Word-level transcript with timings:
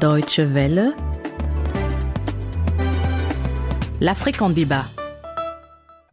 Deutsche 0.00 0.40
Welle. 0.40 0.94
L'Afrique 4.00 4.40
en 4.40 4.48
débat. 4.48 4.86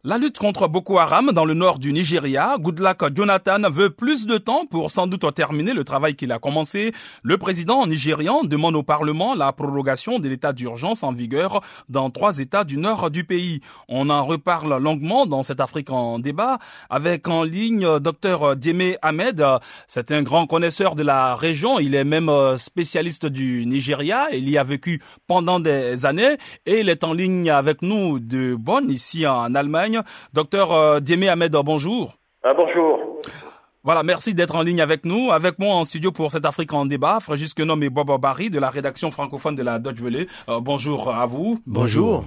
La 0.08 0.16
lutte 0.16 0.38
contre 0.38 0.68
Boko 0.68 0.96
Haram 0.96 1.32
dans 1.32 1.44
le 1.44 1.52
nord 1.52 1.78
du 1.78 1.92
Nigeria, 1.92 2.56
Goodluck 2.58 3.14
Jonathan 3.14 3.68
veut 3.68 3.90
plus 3.90 4.24
de 4.24 4.38
temps 4.38 4.64
pour 4.64 4.90
sans 4.90 5.06
doute 5.06 5.34
terminer 5.34 5.74
le 5.74 5.84
travail 5.84 6.14
qu'il 6.14 6.32
a 6.32 6.38
commencé. 6.38 6.94
Le 7.22 7.36
président 7.36 7.86
nigérian 7.86 8.42
demande 8.42 8.74
au 8.74 8.82
Parlement 8.82 9.34
la 9.34 9.52
prorogation 9.52 10.18
de 10.18 10.26
l'état 10.26 10.54
d'urgence 10.54 11.02
en 11.02 11.12
vigueur 11.12 11.60
dans 11.90 12.08
trois 12.08 12.38
États 12.38 12.64
du 12.64 12.78
nord 12.78 13.10
du 13.10 13.24
pays. 13.24 13.60
On 13.86 14.08
en 14.08 14.24
reparle 14.24 14.82
longuement 14.82 15.26
dans 15.26 15.42
cette 15.42 15.60
Afrique 15.60 15.90
en 15.90 16.18
débat 16.18 16.56
avec 16.88 17.28
en 17.28 17.42
ligne 17.42 17.98
Dr 17.98 18.56
Dieme 18.56 18.94
Ahmed. 19.02 19.44
C'est 19.88 20.10
un 20.10 20.22
grand 20.22 20.46
connaisseur 20.46 20.94
de 20.94 21.02
la 21.02 21.36
région. 21.36 21.78
Il 21.80 21.94
est 21.94 22.04
même 22.04 22.32
spécialiste 22.56 23.26
du 23.26 23.66
Nigeria. 23.66 24.28
Il 24.32 24.48
y 24.48 24.56
a 24.56 24.64
vécu 24.64 25.02
pendant 25.26 25.60
des 25.60 26.06
années 26.06 26.38
et 26.64 26.80
il 26.80 26.88
est 26.88 27.04
en 27.04 27.12
ligne 27.12 27.50
avec 27.50 27.82
nous 27.82 28.20
de 28.20 28.54
Bonn, 28.54 28.88
ici 28.88 29.26
en 29.26 29.54
Allemagne. 29.54 29.97
Docteur 30.32 30.72
euh, 30.72 31.00
Diémé 31.00 31.28
Ahmed, 31.28 31.52
bonjour. 31.64 32.14
Ah, 32.42 32.54
bonjour. 32.54 32.98
Voilà, 33.84 34.02
merci 34.02 34.34
d'être 34.34 34.54
en 34.54 34.62
ligne 34.62 34.80
avec 34.80 35.04
nous. 35.04 35.30
Avec 35.30 35.58
moi 35.58 35.74
en 35.74 35.84
studio 35.84 36.12
pour 36.12 36.30
cette 36.30 36.44
Afrique 36.44 36.72
en 36.72 36.84
débat, 36.84 37.20
Frégis 37.20 37.54
Kenom 37.54 37.80
et 37.80 37.90
Bobo 37.90 38.18
Barry 38.18 38.50
de 38.50 38.58
la 38.58 38.70
rédaction 38.70 39.10
francophone 39.10 39.54
de 39.54 39.62
la 39.62 39.78
Deutsche 39.78 40.00
Welle. 40.00 40.26
Euh, 40.48 40.60
bonjour 40.60 41.10
à 41.10 41.26
vous. 41.26 41.60
Bonjour. 41.66 42.24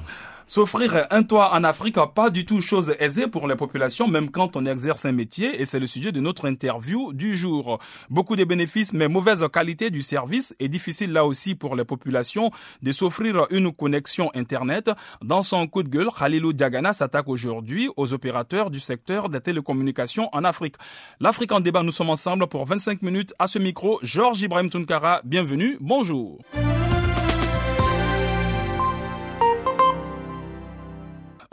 S'offrir 0.52 1.08
un 1.12 1.24
toit 1.24 1.54
en 1.54 1.64
Afrique, 1.64 1.96
pas 2.14 2.30
du 2.30 2.44
tout 2.44 2.60
chose 2.60 2.94
aisée 3.00 3.28
pour 3.28 3.48
les 3.48 3.56
populations, 3.56 4.10
même 4.10 4.30
quand 4.30 4.58
on 4.58 4.66
exerce 4.66 5.06
un 5.06 5.14
métier, 5.14 5.62
et 5.62 5.64
c'est 5.64 5.80
le 5.80 5.88
sujet 5.88 6.12
de 6.12 6.20
notre 6.20 6.46
interview 6.46 7.14
du 7.14 7.38
jour. 7.38 7.80
Beaucoup 8.10 8.36
de 8.36 8.44
bénéfices, 8.44 8.92
mais 8.92 9.08
mauvaise 9.08 9.48
qualité 9.48 9.92
du 9.92 10.02
service, 10.02 10.54
et 10.60 10.68
difficile 10.68 11.14
là 11.14 11.26
aussi 11.26 11.56
pour 11.56 11.78
les 11.78 11.86
populations 11.86 12.52
de 12.82 12.92
s'offrir 12.92 13.48
une 13.50 13.72
connexion 13.72 14.30
Internet. 14.36 14.92
Dans 15.24 15.42
son 15.42 15.68
coup 15.68 15.84
de 15.84 15.88
gueule, 15.88 16.10
Khalilou 16.12 16.52
Diagana 16.52 16.92
s'attaque 16.92 17.30
aujourd'hui 17.30 17.90
aux 17.96 18.12
opérateurs 18.12 18.72
du 18.72 18.82
secteur 18.82 19.30
des 19.30 19.40
télécommunications 19.40 20.28
en 20.34 20.44
Afrique. 20.44 20.76
L'Afrique 21.22 21.54
en 21.54 21.62
débat, 21.62 21.82
nous 21.82 21.94
sommes 21.94 22.10
ensemble 22.10 22.48
pour 22.48 22.66
25 22.66 23.04
minutes 23.04 23.34
à 23.40 23.48
ce 23.48 23.58
micro. 23.58 24.02
Georges 24.04 24.42
Ibrahim 24.42 24.70
Tunkara, 24.70 25.22
bienvenue, 25.24 25.78
bonjour. 25.80 26.40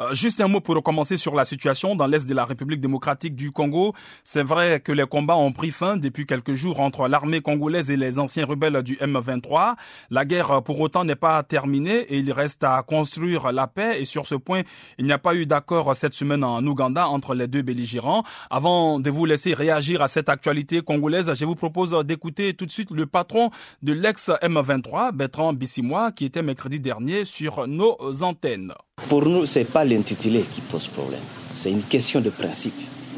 Euh, 0.01 0.15
juste 0.15 0.41
un 0.41 0.47
mot 0.47 0.61
pour 0.61 0.81
commencer 0.85 1.17
sur 1.17 1.35
la 1.35 1.45
situation 1.45 1.97
dans 1.97 2.07
l'est 2.07 2.25
de 2.25 2.33
la 2.33 2.45
République 2.45 2.81
démocratique 2.81 3.35
du 3.35 3.51
Congo. 3.51 3.95
C'est 4.23 4.45
vrai 4.45 4.79
que 4.79 4.93
les 4.93 5.07
combats 5.07 5.37
ont 5.37 5.51
pris 5.51 5.73
fin 5.73 5.97
depuis 5.97 6.25
quelques 6.25 6.55
jours 6.55 6.79
entre 6.79 7.09
l'armée 7.09 7.41
congolaise 7.41 7.91
et 7.91 7.97
les 7.97 8.21
anciens 8.21 8.47
rebelles 8.47 8.85
du 8.85 8.95
M23. 8.99 9.75
La 10.11 10.25
guerre 10.25 10.63
pour 10.63 10.79
autant 10.79 11.05
n'est 11.05 11.17
pas 11.17 11.43
terminée 11.43 12.03
et 12.03 12.19
il 12.19 12.31
reste 12.31 12.63
à 12.63 12.81
construire 12.85 13.51
la 13.51 13.67
paix 13.67 14.01
et 14.01 14.05
sur 14.05 14.29
ce 14.29 14.37
point, 14.37 14.63
il 14.99 15.05
n'y 15.05 15.13
a 15.13 15.19
pas 15.19 15.35
eu 15.35 15.47
d'accord 15.47 15.97
cette 15.97 16.15
semaine 16.15 16.45
en 16.45 16.65
Ouganda 16.65 17.09
entre 17.09 17.35
les 17.35 17.49
deux 17.49 17.63
belligérants. 17.63 18.23
Avant 18.51 19.01
de 19.01 19.11
vous 19.11 19.25
laisser 19.25 19.53
réagir 19.53 20.01
à 20.01 20.07
cette 20.07 20.29
actualité 20.29 20.81
congolaise, 20.81 21.35
je 21.35 21.45
vous 21.45 21.57
propose 21.57 22.05
d'écouter 22.05 22.55
tout 22.55 22.67
de 22.67 22.71
suite 22.71 22.93
le 22.93 23.07
patron 23.07 23.51
de 23.83 23.93
l'ex-M23, 23.95 25.11
Bertrand 25.11 25.53
Bissimois, 25.55 26.13
qui 26.13 26.25
était 26.25 26.43
mercredi 26.43 26.79
dernier 26.79 27.25
sur 27.25 27.67
nos 27.67 27.97
antennes. 28.23 28.75
Pour 29.09 29.25
nous, 29.25 29.47
ce 29.47 29.61
n'est 29.61 29.65
pas 29.65 29.85
l'intitulé 29.85 30.45
qui 30.53 30.61
pose 30.61 30.87
problème. 30.89 31.21
C'est 31.53 31.71
une 31.71 31.83
question 31.83 32.21
de 32.21 32.31
principe. 32.31 32.75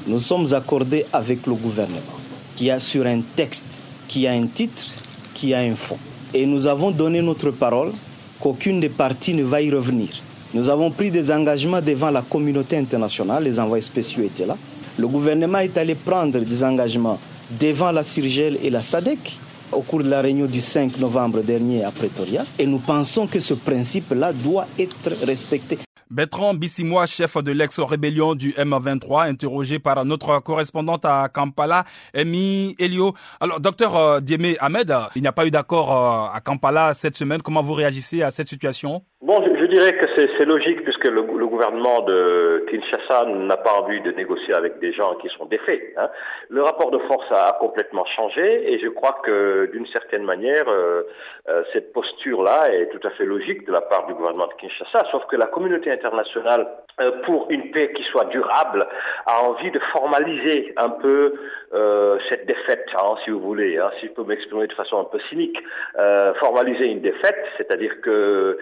Nous 0.06 0.19
sommes 0.19 0.53
accordés 0.55 1.05
avec 1.12 1.47
le 1.47 1.55
gouvernement 1.55 2.00
qui 2.56 2.70
a 2.70 2.78
sur 2.78 3.06
un 3.06 3.20
texte, 3.34 3.84
qui 4.06 4.27
a 4.27 4.33
un 4.33 4.47
titre, 4.47 4.86
qui 5.34 5.55
a 5.55 5.61
un 5.61 5.75
fond. 5.75 5.98
Et 6.34 6.47
nous 6.47 6.67
avons 6.67 6.91
donné 6.91 7.23
notre 7.23 7.51
parole 7.51 7.92
qu'aucune 8.39 8.81
des 8.81 8.89
parties 8.89 9.34
ne 9.34 9.42
va 9.42 9.61
y 9.62 9.70
revenir. 9.70 10.08
Nous 10.55 10.69
avons 10.69 10.91
pris 10.91 11.11
des 11.11 11.31
engagements 11.33 11.80
devant 11.80 12.11
la 12.11 12.23
communauté 12.23 12.77
internationale, 12.77 13.45
les 13.45 13.58
envoyés 13.58 13.83
spéciaux 13.83 14.23
étaient 14.24 14.46
là. 14.46 14.57
Le 14.98 15.08
gouvernement 15.08 15.58
est 15.58 15.77
allé 15.79 15.95
prendre 15.95 16.39
des 16.39 16.64
engagements 16.64 17.19
devant 17.58 17.90
la 17.92 18.02
CIRGEL 18.05 18.58
et 18.63 18.70
la 18.70 18.83
SADEC 18.83 19.39
au 19.73 19.83
cours 19.83 20.03
de 20.03 20.08
la 20.08 20.20
réunion 20.20 20.47
du 20.47 20.61
5 20.61 20.98
novembre 20.98 21.42
dernier 21.42 21.85
à 21.85 21.91
Pretoria. 21.91 22.45
Et 22.58 22.67
nous 22.67 22.79
pensons 22.79 23.27
que 23.27 23.41
ce 23.41 23.55
principe-là 23.55 24.33
doit 24.33 24.67
être 24.79 25.11
respecté. 25.25 25.79
Bertrand 26.11 26.55
Bissimois, 26.55 27.07
chef 27.07 27.36
de 27.36 27.53
l'ex-rébellion 27.53 28.35
du 28.35 28.51
M23, 28.55 29.29
interrogé 29.29 29.79
par 29.79 30.05
notre 30.05 30.41
correspondante 30.41 31.05
à 31.05 31.29
Kampala, 31.29 31.85
Amy 32.14 32.75
Elio. 32.81 33.14
Alors, 33.39 33.61
docteur 33.61 33.97
euh, 33.97 34.20
Diémé 34.20 34.57
Ahmed, 34.58 34.92
il 35.14 35.23
n'y 35.23 35.29
a 35.29 35.33
pas 35.33 35.47
eu 35.47 35.53
d'accord 35.53 35.92
euh, 35.92 36.35
à 36.35 36.41
Kampala 36.41 36.95
cette 36.95 37.17
semaine. 37.17 37.42
Comment 37.42 37.63
vous 37.63 37.75
réagissez 37.75 38.23
à 38.23 38.33
cette 38.33 38.48
situation? 38.48 39.05
Bon, 39.23 39.45
je, 39.45 39.67
dirais 39.67 39.98
que 39.98 40.07
c'est 40.17 40.47
logique 40.47 40.83
puisque 40.83 41.05
le, 41.05 41.20
le, 41.20 41.47
gouvernement 41.47 42.01
de 42.01 42.64
Kinshasa 42.70 43.27
n'a 43.27 43.58
pas 43.58 43.75
envie 43.75 44.01
de 44.01 44.13
négocier 44.13 44.55
avec 44.55 44.79
des 44.79 44.95
gens 44.95 45.14
qui 45.17 45.29
sont 45.36 45.45
défaits. 45.45 45.92
Hein. 45.98 46.08
Le 46.48 46.63
rapport 46.63 46.91
de 46.91 46.97
force 47.01 47.31
a, 47.31 47.58
complètement 47.61 48.07
changé 48.07 48.73
et 48.73 48.79
je 48.79 48.89
crois 48.89 49.20
que 49.23 49.69
d'une 49.73 49.86
certaine 49.89 50.23
manière, 50.23 50.67
euh, 50.69 51.03
euh, 51.48 51.64
cette 51.73 51.92
posture-là 51.92 52.73
est 52.73 52.89
tout 52.91 53.07
à 53.07 53.11
fait 53.11 53.25
logique 53.25 53.67
de 53.67 53.73
la 53.73 53.81
part 53.81 54.07
du 54.07 54.14
gouvernement 54.14 54.47
de 54.47 54.55
Kinshasa, 54.55 55.07
sauf 55.11 55.25
que 55.27 55.37
la 55.37 55.47
communauté 55.47 55.91
internationale, 55.91 56.67
euh, 57.01 57.11
pour 57.25 57.47
une 57.51 57.70
paix 57.73 57.92
qui 57.92 58.05
soit 58.05 58.27
durable, 58.27 58.87
a 59.27 59.42
envie 59.42 59.70
de 59.70 59.79
formaliser 59.92 60.73
un 60.77 60.91
peu 60.91 61.35
euh, 61.73 62.19
cette 62.29 62.47
défaite, 62.47 62.87
hein, 62.95 63.17
si 63.25 63.31
vous 63.31 63.41
voulez, 63.41 63.79
hein, 63.79 63.91
si 63.98 64.07
je 64.07 64.13
peux 64.13 64.25
m'exprimer 64.25 64.67
de 64.67 64.73
façon 64.75 65.01
un 65.01 65.05
peu 65.05 65.19
cynique, 65.29 65.58
formaliser 66.39 66.87
une 66.87 67.01
défaite, 67.01 67.45
c'est-à-dire 67.57 68.01
que 68.01 68.58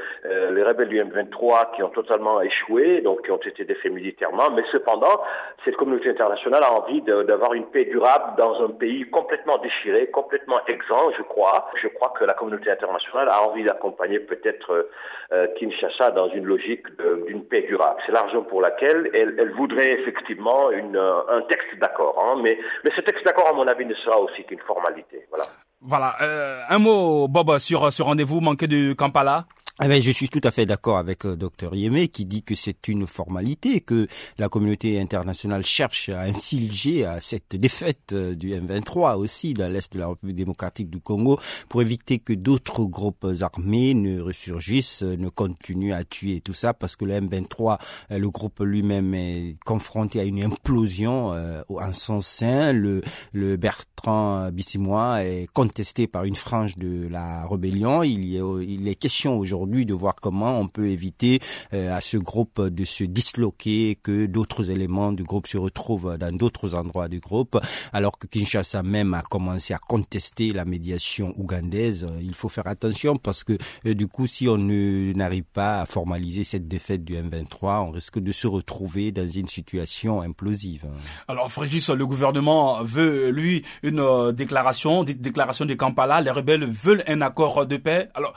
les 0.50 0.62
rebelles 0.62 0.88
du 0.88 1.00
M23 1.03 1.75
qui 1.75 1.82
ont 1.82 1.88
totalement 1.91 2.41
échoué, 2.41 3.00
donc 3.00 3.25
qui 3.25 3.31
ont 3.31 3.38
été 3.38 3.64
défaits 3.64 3.92
militairement, 3.92 4.50
mais 4.50 4.62
cependant, 4.72 5.20
cette 5.64 5.76
communauté 5.76 6.10
internationale 6.10 6.62
a 6.62 6.72
envie 6.72 7.03
d'avoir 7.03 7.54
une 7.54 7.66
paix 7.66 7.84
durable 7.84 8.36
dans 8.36 8.62
un 8.64 8.70
pays 8.70 9.09
complètement 9.10 9.59
déchiré, 9.59 10.09
complètement 10.09 10.60
exempt, 10.66 11.12
je 11.16 11.22
crois. 11.22 11.70
Je 11.82 11.88
crois 11.88 12.12
que 12.19 12.25
la 12.25 12.34
communauté 12.34 12.70
internationale 12.70 13.28
a 13.28 13.42
envie 13.42 13.64
d'accompagner 13.64 14.20
peut-être 14.20 14.88
euh, 15.32 15.47
Kinshasa 15.59 16.10
dans 16.12 16.28
une 16.28 16.44
logique 16.44 16.86
d'une 17.26 17.44
paix 17.44 17.62
durable. 17.62 18.00
C'est 18.06 18.12
la 18.12 18.22
raison 18.22 18.42
pour 18.42 18.60
laquelle 18.60 19.10
elle, 19.15 19.53
voudrait 19.56 19.92
effectivement 19.92 20.69
un 20.69 21.42
texte 21.42 21.78
d'accord. 21.80 22.22
Hein, 22.22 22.41
mais, 22.42 22.59
mais 22.84 22.91
ce 22.94 23.00
texte 23.00 23.25
d'accord, 23.25 23.48
à 23.48 23.53
mon 23.53 23.66
avis, 23.66 23.86
ne 23.86 23.94
sera 23.94 24.19
aussi 24.20 24.44
qu'une 24.44 24.60
formalité. 24.60 25.26
Voilà. 25.30 25.44
Voilà. 25.80 26.12
Euh, 26.22 26.60
un 26.69 26.78
mot, 26.78 27.28
Bob, 27.28 27.59
sur 27.59 27.92
ce 27.92 28.03
rendez-vous 28.03 28.41
manqué 28.41 28.66
de 28.66 28.92
Kampala 28.94 29.44
eh 29.81 29.87
ben, 29.87 30.03
je 30.03 30.11
suis 30.11 30.28
tout 30.28 30.41
à 30.43 30.50
fait 30.50 30.66
d'accord 30.66 30.99
avec 30.99 31.25
euh, 31.25 31.37
Dr 31.37 31.72
Yémé 31.72 32.09
qui 32.09 32.27
dit 32.27 32.43
que 32.43 32.56
c'est 32.56 32.89
une 32.89 33.06
formalité, 33.06 33.81
que 33.81 34.09
la 34.37 34.49
communauté 34.49 35.00
internationale 35.00 35.65
cherche 35.65 36.09
à 36.09 36.22
infliger 36.22 37.05
à 37.05 37.21
cette 37.21 37.55
défaite 37.55 38.12
euh, 38.12 38.34
du 38.34 38.50
M23 38.50 39.16
aussi 39.16 39.55
dans 39.55 39.72
l'Est 39.72 39.93
de 39.93 40.00
la 40.00 40.09
République 40.09 40.34
démocratique 40.34 40.91
du 40.91 40.99
Congo 40.99 41.39
pour 41.69 41.81
éviter 41.81 42.19
que 42.19 42.33
d'autres 42.33 42.87
groupes 42.87 43.25
armés 43.41 43.94
ne 43.94 44.21
ressurgissent, 44.21 45.05
euh, 45.05 45.16
ne 45.16 45.28
continuent 45.28 45.95
à 45.95 46.03
tuer 46.03 46.41
tout 46.41 46.55
ça 46.55 46.75
parce 46.75 46.97
que 46.97 47.05
le 47.05 47.15
M23, 47.15 47.78
le 48.10 48.31
groupe 48.31 48.59
lui-même 48.59 49.15
est 49.15 49.55
confronté 49.65 50.19
à 50.19 50.25
une 50.25 50.43
implosion 50.43 51.28
en 51.69 51.93
son 51.93 52.19
sein. 52.19 52.72
Le, 52.72 53.00
le 53.33 53.56
Bertrand 53.98 54.53
Bissimois 54.53 55.25
est 55.25 55.48
contesté 55.53 56.06
par 56.06 56.22
une 56.22 56.36
frange 56.36 56.78
de 56.78 57.09
la 57.09 57.44
rébellion. 57.48 58.04
Il, 58.04 58.28
y 58.28 58.38
a, 58.38 58.62
il 58.62 58.86
est 58.86 58.94
question 58.94 59.36
aujourd'hui 59.36 59.86
de 59.86 59.92
voir 59.92 60.14
comment 60.14 60.60
on 60.60 60.69
peut 60.69 60.86
éviter 60.86 61.41
euh, 61.72 61.92
à 61.97 62.00
ce 62.00 62.16
groupe 62.16 62.60
de 62.60 62.84
se 62.84 63.03
disloquer, 63.03 63.98
que 64.00 64.26
d'autres 64.26 64.70
éléments 64.70 65.10
du 65.10 65.25
groupe 65.25 65.48
se 65.48 65.59
retrouvent 65.59 66.16
dans 66.16 66.31
d'autres 66.31 66.76
endroits 66.76 67.09
du 67.09 67.19
groupe, 67.19 67.59
alors 67.92 68.19
que 68.19 68.28
Kinshasa 68.28 68.84
même 68.84 69.14
a 69.14 69.22
commencé 69.22 69.75
à 69.75 69.78
contester 69.78 70.53
la 70.53 70.65
médiation 70.65 71.34
ougandaise. 71.36 72.06
Il 72.21 72.34
faut 72.34 72.48
faire 72.48 72.68
attention 72.68 73.16
parce 73.16 73.42
que 73.42 73.59
euh, 73.84 73.94
du 73.94 74.06
coup, 74.06 74.28
si 74.28 74.47
on 74.47 74.59
n'arrive 74.59 75.42
pas 75.53 75.80
à 75.80 75.86
formaliser 75.86 76.44
cette 76.44 76.68
défaite 76.68 77.04
du 77.04 77.15
M23, 77.16 77.89
on 77.89 77.91
risque 77.91 78.21
de 78.21 78.30
se 78.30 78.47
retrouver 78.47 79.10
dans 79.10 79.28
une 79.28 79.48
situation 79.48 80.22
implosive. 80.22 80.86
Alors, 81.27 81.51
Frégis, 81.51 81.89
le 81.89 82.06
gouvernement 82.06 82.84
veut, 82.84 83.30
lui, 83.30 83.65
euh, 83.99 84.33
déclaration, 84.33 85.05
déclaration 85.05 85.65
de 85.65 85.75
Kampala. 85.75 86.21
Les 86.21 86.31
rebelles 86.31 86.69
veulent 86.71 87.03
un 87.07 87.21
accord 87.21 87.67
de 87.67 87.77
paix. 87.77 88.09
Alors, 88.15 88.35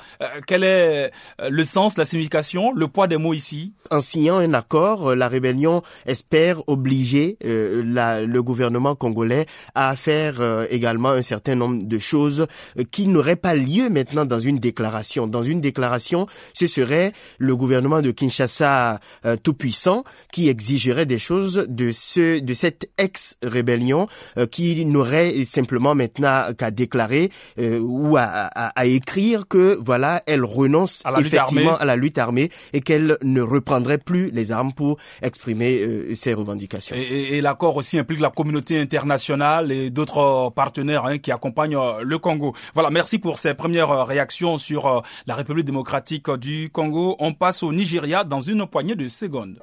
quelle 0.48 0.64
est 0.64 1.12
le 1.50 1.64
sens, 1.64 1.98
la 1.98 2.06
signification, 2.06 2.72
le 2.74 2.88
poids 2.88 3.08
des 3.08 3.18
mots 3.18 3.34
ici? 3.34 3.74
En 3.90 4.02
signant 4.02 4.38
un 4.38 4.54
accord, 4.54 5.16
la 5.16 5.28
rébellion 5.28 5.82
espère 6.06 6.62
obliger 6.68 7.38
le 7.42 8.40
gouvernement 8.40 8.96
congolais 8.96 9.46
à 9.76 9.96
faire 9.96 10.42
également 10.70 11.10
un 11.10 11.22
certain 11.22 11.56
nombre 11.56 11.84
de 11.84 11.98
choses 12.00 12.48
qui 12.92 13.08
n'auraient 13.08 13.36
pas 13.36 13.56
lieu 13.56 13.90
maintenant 13.90 14.26
dans 14.26 14.40
une 14.40 14.60
déclaration. 14.60 15.28
Dans 15.28 15.44
une 15.44 15.62
déclaration, 15.62 16.28
ce 16.54 16.68
serait 16.68 17.14
le 17.38 17.56
gouvernement 17.56 18.02
de 18.02 18.12
Kinshasa 18.12 19.00
tout 19.44 19.54
puissant 19.54 20.04
qui 20.32 20.50
exigerait 20.50 21.06
des 21.06 21.20
choses 21.20 21.66
de 21.68 21.92
ce 21.92 22.40
de 22.40 22.54
cette 22.54 22.90
ex-rébellion 22.98 24.08
qui 24.52 24.86
n'aurait 24.86 25.41
simplement 25.46 25.96
maintenant 25.96 26.54
qu'à 26.58 26.72
déclarer 26.72 27.30
euh, 27.60 27.80
ou 27.80 28.18
à, 28.18 28.24
à, 28.24 28.86
écrire 28.86 29.48
que 29.48 29.78
voilà, 29.80 30.22
elle 30.26 30.44
renonce 30.44 31.04
effectivement 31.20 31.76
à 31.76 31.86
la 31.86 31.96
lutte 31.96 32.18
armée 32.18 32.50
et 32.74 32.82
qu'elle 32.82 33.18
ne 33.22 33.42
reprendrait 33.42 33.98
plus 33.98 34.32
les 34.32 34.52
armes 34.52 34.74
pour 34.74 34.98
exprimer 35.22 35.80
euh, 35.82 36.16
ses 36.16 36.34
revendications. 36.34 36.96
Et, 36.96 37.38
et, 37.38 37.42
l'accord 37.42 37.76
aussi 37.76 37.98
implique 37.98 38.20
la 38.20 38.30
communauté 38.30 38.80
internationale 38.80 39.72
et 39.72 39.90
d'autres 39.90 40.52
partenaires 40.56 41.06
hein, 41.06 41.18
qui 41.18 41.32
accompagnent 41.32 41.78
euh, 41.78 42.04
le 42.04 42.18
Congo. 42.18 42.54
Voilà, 42.74 42.90
merci 42.90 43.20
pour 43.20 43.38
ces 43.38 43.54
premières 43.54 44.06
réactions 44.06 44.58
sur 44.58 45.04
la 45.28 45.36
République 45.36 45.66
démocratique 45.66 46.30
du 46.32 46.70
Congo. 46.72 47.16
On 47.20 47.34
passe 47.34 47.64
au 47.64 47.74
Nigeria 47.74 48.24
dans 48.24 48.42
une 48.42 48.66
poignée 48.66 48.96
de 48.96 49.08
secondes. 49.08 49.60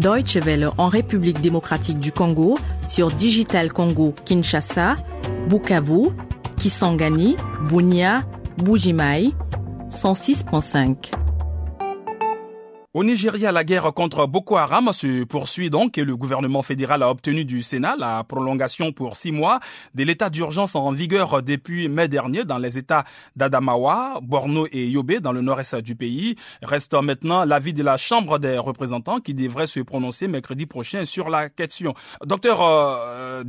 Deutsche 0.00 0.36
Welle 0.36 0.70
en 0.78 0.88
République 0.88 1.42
démocratique 1.42 2.00
du 2.00 2.10
Congo 2.10 2.58
sur 2.88 3.10
Digital 3.10 3.70
Congo 3.70 4.14
Kinshasa, 4.24 4.96
Bukavu, 5.48 6.08
Kisangani, 6.56 7.36
Bunia, 7.68 8.24
Bujimai, 8.56 9.32
106.5. 9.90 11.19
Au 12.92 13.04
Nigeria, 13.04 13.52
la 13.52 13.62
guerre 13.62 13.94
contre 13.94 14.26
Boko 14.26 14.56
Haram 14.56 14.92
se 14.92 15.22
poursuit 15.22 15.70
donc 15.70 15.96
et 15.96 16.02
le 16.02 16.16
gouvernement 16.16 16.62
fédéral 16.62 17.04
a 17.04 17.10
obtenu 17.12 17.44
du 17.44 17.62
Sénat 17.62 17.94
la 17.96 18.24
prolongation 18.24 18.90
pour 18.90 19.14
six 19.14 19.30
mois 19.30 19.60
de 19.94 20.02
l'état 20.02 20.28
d'urgence 20.28 20.74
en 20.74 20.90
vigueur 20.90 21.40
depuis 21.40 21.88
mai 21.88 22.08
dernier 22.08 22.44
dans 22.44 22.58
les 22.58 22.78
États 22.78 23.04
d'Adamawa, 23.36 24.18
Borno 24.24 24.66
et 24.72 24.88
Yobe 24.88 25.20
dans 25.20 25.30
le 25.30 25.40
nord-est 25.40 25.76
du 25.76 25.94
pays. 25.94 26.34
Reste 26.62 26.94
maintenant 26.94 27.44
l'avis 27.44 27.74
de 27.74 27.84
la 27.84 27.96
Chambre 27.96 28.40
des 28.40 28.58
représentants 28.58 29.20
qui 29.20 29.34
devrait 29.34 29.68
se 29.68 29.78
prononcer 29.78 30.26
mercredi 30.26 30.66
prochain 30.66 31.04
sur 31.04 31.30
la 31.30 31.48
question. 31.48 31.94
Docteur 32.26 32.60
euh, 32.60 33.44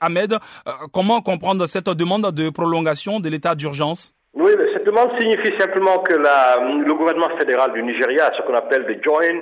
Ahmed, 0.00 0.32
euh, 0.32 0.72
comment 0.92 1.20
comprendre 1.20 1.68
cette 1.68 1.88
demande 1.88 2.32
de 2.32 2.50
prolongation 2.50 3.20
de 3.20 3.28
l'état 3.28 3.54
d'urgence? 3.54 4.12
Oui, 4.34 4.52
cette 4.72 4.84
demande 4.84 5.10
signifie 5.18 5.52
simplement 5.58 5.98
que 5.98 6.14
la, 6.14 6.58
le 6.58 6.94
gouvernement 6.94 7.36
fédéral 7.36 7.72
du 7.72 7.82
Nigeria, 7.82 8.32
ce 8.36 8.42
qu'on 8.42 8.54
appelle 8.54 8.86
des 8.86 8.98
Joint 9.02 9.40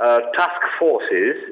euh, 0.00 0.20
Task 0.32 0.62
Forces, 0.78 1.02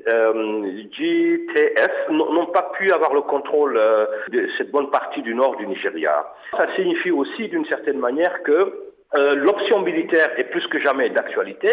euh, 0.06 0.62
GTF, 0.93 1.91
n'ont 2.11 2.47
pas 2.47 2.71
pu 2.79 2.93
avoir 2.93 3.12
le 3.12 3.23
contrôle 3.23 3.77
euh, 3.77 4.06
de 4.29 4.49
cette 4.56 4.71
bonne 4.71 4.91
partie 4.91 5.21
du 5.23 5.35
nord 5.35 5.56
du 5.56 5.67
Nigeria. 5.67 6.27
Ça 6.56 6.69
signifie 6.77 7.11
aussi 7.11 7.49
d'une 7.49 7.67
certaine 7.67 7.99
manière 7.99 8.43
que 8.44 8.87
euh, 9.15 9.35
l'option 9.35 9.81
militaire 9.81 10.31
est 10.37 10.44
plus 10.44 10.67
que 10.67 10.81
jamais 10.81 11.09
d'actualité. 11.11 11.71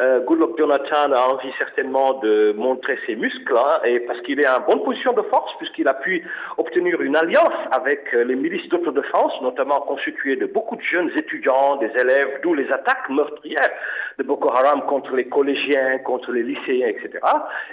Euh, 0.00 0.20
Goodluck 0.20 0.58
Jonathan 0.58 1.12
a 1.12 1.20
envie 1.32 1.52
certainement 1.58 2.14
de 2.14 2.52
montrer 2.56 2.98
ses 3.06 3.14
muscles, 3.14 3.56
hein, 3.56 3.80
et 3.84 4.00
parce 4.00 4.20
qu'il 4.22 4.40
est 4.40 4.48
en 4.48 4.60
bonne 4.60 4.82
position 4.82 5.12
de 5.12 5.22
force, 5.22 5.52
puisqu'il 5.58 5.86
a 5.88 5.94
pu 5.94 6.26
obtenir 6.58 7.00
une 7.00 7.16
alliance 7.16 7.54
avec 7.70 8.12
euh, 8.14 8.24
les 8.24 8.34
milices 8.34 8.68
d'autodéfense, 8.68 9.32
notamment 9.42 9.80
constituées 9.82 10.36
de 10.36 10.46
beaucoup 10.46 10.76
de 10.76 10.82
jeunes 10.82 11.10
étudiants, 11.16 11.76
des 11.76 11.90
élèves, 11.98 12.40
d'où 12.42 12.54
les 12.54 12.70
attaques 12.72 13.08
meurtrières 13.08 13.70
de 14.18 14.24
Boko 14.24 14.50
Haram 14.50 14.82
contre 14.86 15.14
les 15.14 15.28
collégiens, 15.28 15.98
contre 15.98 16.32
les 16.32 16.42
lycéens, 16.42 16.88
etc. 16.88 17.20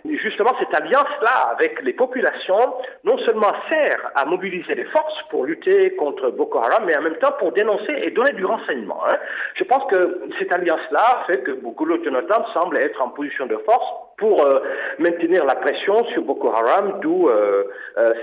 Et 0.07 0.17
justement, 0.17 0.51
cette 0.59 0.73
alliance-là 0.73 1.55
avec 1.57 1.81
les 1.83 1.93
populations, 1.93 2.75
non 3.03 3.17
seulement 3.19 3.53
sert 3.69 4.11
à 4.15 4.25
mobiliser 4.25 4.75
les 4.75 4.85
forces 4.85 5.21
pour 5.29 5.45
lutter 5.45 5.95
contre 5.95 6.29
Boko 6.29 6.59
Haram, 6.59 6.83
mais 6.85 6.95
en 6.95 7.01
même 7.01 7.17
temps 7.17 7.33
pour 7.39 7.51
dénoncer 7.51 7.93
et 8.03 8.11
donner 8.11 8.33
du 8.33 8.45
renseignement. 8.45 9.01
Hein. 9.07 9.17
Je 9.55 9.63
pense 9.63 9.89
que 9.89 10.21
cette 10.39 10.51
alliance-là 10.51 11.23
fait 11.27 11.41
que 11.41 11.51
de 11.51 12.10
Jonathan 12.11 12.45
semble 12.53 12.77
être 12.77 13.01
en 13.01 13.09
position 13.09 13.45
de 13.45 13.55
force 13.57 13.85
pour 14.21 14.45
euh, 14.45 14.59
maintenir 14.99 15.43
la 15.45 15.55
pression 15.55 16.05
sur 16.13 16.21
Boko 16.21 16.49
Haram, 16.49 16.99
d'où 17.01 17.27
euh, 17.27 17.63
euh, 17.97 18.13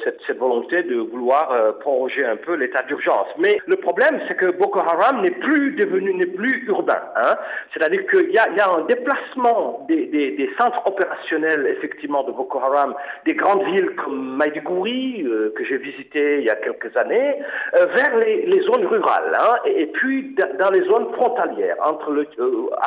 cette, 0.00 0.38
volonté 0.38 0.82
de 0.82 0.96
vouloir 0.96 1.76
proroger 1.80 2.24
un 2.24 2.36
peu 2.36 2.54
l'état 2.54 2.82
d'urgence. 2.82 3.28
Mais 3.38 3.58
le 3.66 3.76
problème, 3.76 4.18
c'est 4.26 4.36
que 4.36 4.46
Boko 4.46 4.80
Haram 4.80 5.22
n'est 5.22 5.30
plus 5.30 5.72
devenu, 5.72 6.14
n'est 6.14 6.26
plus 6.26 6.64
urbain. 6.66 7.02
Hein. 7.16 7.36
C'est-à-dire 7.72 8.06
qu'il 8.06 8.30
y 8.30 8.38
a, 8.38 8.70
un 8.70 8.82
déplacement 8.82 9.86
des, 9.88 10.50
centres 10.58 10.82
opérationnels, 10.86 11.66
effectivement, 11.66 12.22
de 12.24 12.32
Boko 12.32 12.58
Haram, 12.58 12.94
des 13.24 13.34
grandes 13.34 13.64
villes 13.64 13.90
comme 14.02 14.36
Maïdiguri, 14.36 15.26
que 15.54 15.64
j'ai 15.64 15.76
visité 15.76 16.38
il 16.38 16.44
y 16.44 16.50
a 16.50 16.56
quelques 16.56 16.94
années, 16.96 17.36
vers 17.72 18.16
les, 18.18 18.60
zones 18.62 18.86
rurales, 18.86 19.36
hein, 19.38 19.56
et, 19.66 19.82
et, 19.82 19.86
puis 19.86 20.34
dans 20.58 20.70
les 20.70 20.82
zones 20.84 21.12
frontalières, 21.12 21.76
entre 21.82 22.10
le, 22.10 22.26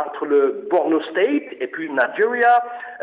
entre 0.05 0.25
le 0.25 0.67
Borno 0.69 1.01
State 1.11 1.53
et 1.59 1.67
puis 1.67 1.89
Nigeria, 1.89 2.38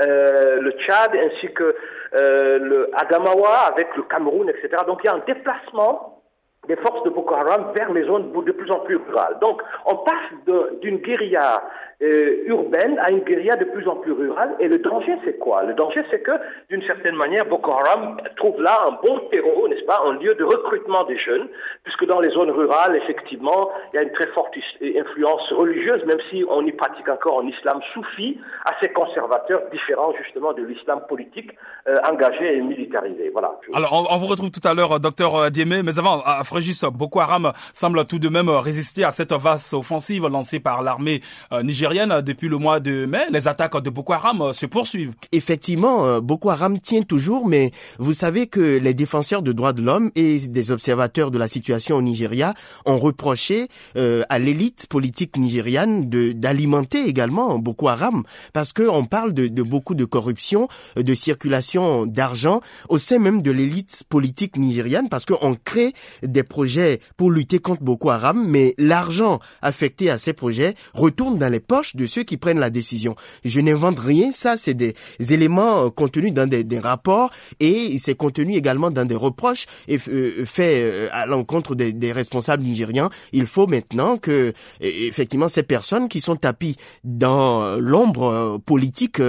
euh, 0.00 0.60
le 0.60 0.70
Tchad 0.72 1.12
ainsi 1.14 1.52
que 1.52 1.74
euh, 2.14 2.58
le 2.58 2.90
Adamawa 2.94 3.66
avec 3.66 3.96
le 3.96 4.02
Cameroun, 4.04 4.48
etc. 4.48 4.82
Donc 4.86 5.00
il 5.02 5.06
y 5.06 5.10
a 5.10 5.14
un 5.14 5.22
déplacement 5.26 6.22
des 6.68 6.76
forces 6.76 7.02
de 7.04 7.10
Boko 7.10 7.34
Haram 7.34 7.72
vers 7.74 7.92
les 7.92 8.04
zones 8.04 8.32
de 8.32 8.52
plus 8.52 8.70
en 8.70 8.80
plus 8.80 8.96
rurales. 8.96 9.38
Donc 9.40 9.62
on 9.84 9.96
passe 9.96 10.80
d'une 10.80 10.98
guérilla 10.98 11.62
euh, 12.02 12.44
urbaine 12.46 12.98
à 12.98 13.10
une 13.10 13.20
guérilla 13.20 13.56
de 13.56 13.64
plus 13.64 13.88
en 13.88 13.96
plus 13.96 14.12
rurale. 14.12 14.54
Et 14.60 14.68
le 14.68 14.78
danger, 14.78 15.16
c'est 15.24 15.38
quoi? 15.38 15.62
Le 15.64 15.74
danger, 15.74 16.02
c'est 16.10 16.20
que, 16.20 16.32
d'une 16.68 16.82
certaine 16.82 17.16
manière, 17.16 17.46
Boko 17.46 17.72
Haram 17.72 18.18
trouve 18.36 18.60
là 18.60 18.78
un 18.86 18.98
bon 19.02 19.18
terreau, 19.30 19.66
n'est-ce 19.68 19.84
pas, 19.84 20.02
un 20.04 20.12
lieu 20.14 20.34
de 20.34 20.44
recrutement 20.44 21.04
des 21.04 21.18
jeunes, 21.18 21.48
puisque 21.84 22.06
dans 22.06 22.20
les 22.20 22.30
zones 22.30 22.50
rurales, 22.50 22.96
effectivement, 22.96 23.70
il 23.92 23.96
y 23.96 23.98
a 23.98 24.02
une 24.02 24.12
très 24.12 24.26
forte 24.28 24.54
influence 24.82 25.52
religieuse, 25.52 26.04
même 26.04 26.20
si 26.30 26.44
on 26.48 26.64
y 26.66 26.72
pratique 26.72 27.08
encore 27.08 27.40
un 27.40 27.46
islam 27.48 27.80
soufi, 27.94 28.38
assez 28.64 28.92
conservateur, 28.92 29.62
différent 29.72 30.12
justement 30.22 30.52
de 30.52 30.62
l'islam 30.62 31.00
politique 31.08 31.50
euh, 31.88 31.98
engagé 32.04 32.58
et 32.58 32.60
militarisé. 32.60 33.30
Voilà. 33.32 33.52
Alors, 33.74 34.06
on, 34.10 34.18
vous 34.18 34.26
retrouve 34.26 34.50
tout 34.50 34.66
à 34.66 34.74
l'heure, 34.74 35.00
docteur 35.00 35.50
Diémé, 35.50 35.82
mais 35.82 35.98
avant, 35.98 36.20
à 36.24 36.42
Frégis, 36.44 36.84
Boko 36.84 37.20
Haram 37.20 37.52
semble 37.72 38.04
tout 38.04 38.18
de 38.18 38.28
même 38.28 38.48
résister 38.48 39.04
à 39.04 39.10
cette 39.10 39.32
vaste 39.32 39.74
offensive 39.74 40.26
lancée 40.28 40.60
par 40.60 40.82
l'armée 40.82 41.20
euh, 41.52 41.62
depuis 41.94 42.48
le 42.48 42.58
mois 42.58 42.80
de 42.80 43.06
mai. 43.06 43.24
Les 43.30 43.48
attaques 43.48 43.80
de 43.82 43.90
Boko 43.90 44.12
Haram 44.12 44.40
euh, 44.42 44.52
se 44.52 44.66
poursuivent. 44.66 45.12
Effectivement, 45.32 46.06
euh, 46.06 46.20
Boko 46.20 46.50
Haram 46.50 46.80
tient 46.80 47.02
toujours, 47.02 47.46
mais 47.46 47.70
vous 47.98 48.12
savez 48.12 48.46
que 48.46 48.78
les 48.78 48.94
défenseurs 48.94 49.42
de 49.42 49.52
droits 49.52 49.72
de 49.72 49.82
l'homme 49.82 50.10
et 50.14 50.38
des 50.38 50.70
observateurs 50.70 51.30
de 51.30 51.38
la 51.38 51.48
situation 51.48 51.96
au 51.96 52.02
Nigeria 52.02 52.54
ont 52.86 52.98
reproché 52.98 53.68
euh, 53.96 54.22
à 54.28 54.38
l'élite 54.38 54.86
politique 54.88 55.36
nigériane 55.36 56.08
d'alimenter 56.08 57.06
également 57.06 57.58
Boko 57.58 57.88
Haram 57.88 58.22
parce 58.52 58.72
que 58.72 58.82
on 58.88 59.04
parle 59.04 59.32
de, 59.32 59.46
de 59.46 59.62
beaucoup 59.62 59.94
de 59.94 60.04
corruption, 60.04 60.68
de 60.96 61.14
circulation 61.14 62.06
d'argent 62.06 62.60
au 62.88 62.98
sein 62.98 63.18
même 63.18 63.42
de 63.42 63.50
l'élite 63.50 64.04
politique 64.08 64.56
nigériane 64.56 65.08
parce 65.08 65.26
qu'on 65.26 65.54
crée 65.64 65.92
des 66.22 66.42
projets 66.42 67.00
pour 67.16 67.30
lutter 67.30 67.58
contre 67.58 67.82
Boko 67.82 68.10
Haram, 68.10 68.44
mais 68.48 68.74
l'argent 68.78 69.40
affecté 69.62 70.10
à 70.10 70.18
ces 70.18 70.32
projets 70.32 70.74
retourne 70.94 71.38
dans 71.38 71.48
les 71.48 71.60
de 71.94 72.06
ceux 72.06 72.22
qui 72.22 72.36
prennent 72.36 72.58
la 72.58 72.70
décision. 72.70 73.16
Je 73.44 73.60
n'invente 73.60 74.00
rien, 74.00 74.30
ça 74.30 74.56
c'est 74.56 74.74
des 74.74 74.94
éléments 75.30 75.86
euh, 75.86 75.90
contenus 75.90 76.32
dans 76.32 76.48
des, 76.48 76.64
rapports 76.78 77.30
et 77.60 77.96
c'est 77.98 78.14
contenu 78.14 78.54
également 78.54 78.90
dans 78.90 79.04
des 79.04 79.14
reproches 79.14 79.66
et, 79.88 79.98
euh, 80.08 80.44
faits 80.44 80.76
euh, 80.76 81.08
à 81.12 81.26
l'encontre 81.26 81.74
des, 81.74 82.12
responsables 82.12 82.62
nigérians. 82.62 83.10
Il 83.32 83.46
faut 83.46 83.66
maintenant 83.66 84.16
que 84.16 84.52
effectivement 84.80 85.48
ces 85.48 85.62
personnes 85.62 86.08
qui 86.08 86.20
sont 86.20 86.36
tapis 86.36 86.76
dans 87.04 87.76
l'ombre 87.76 88.58
politique 88.64 89.20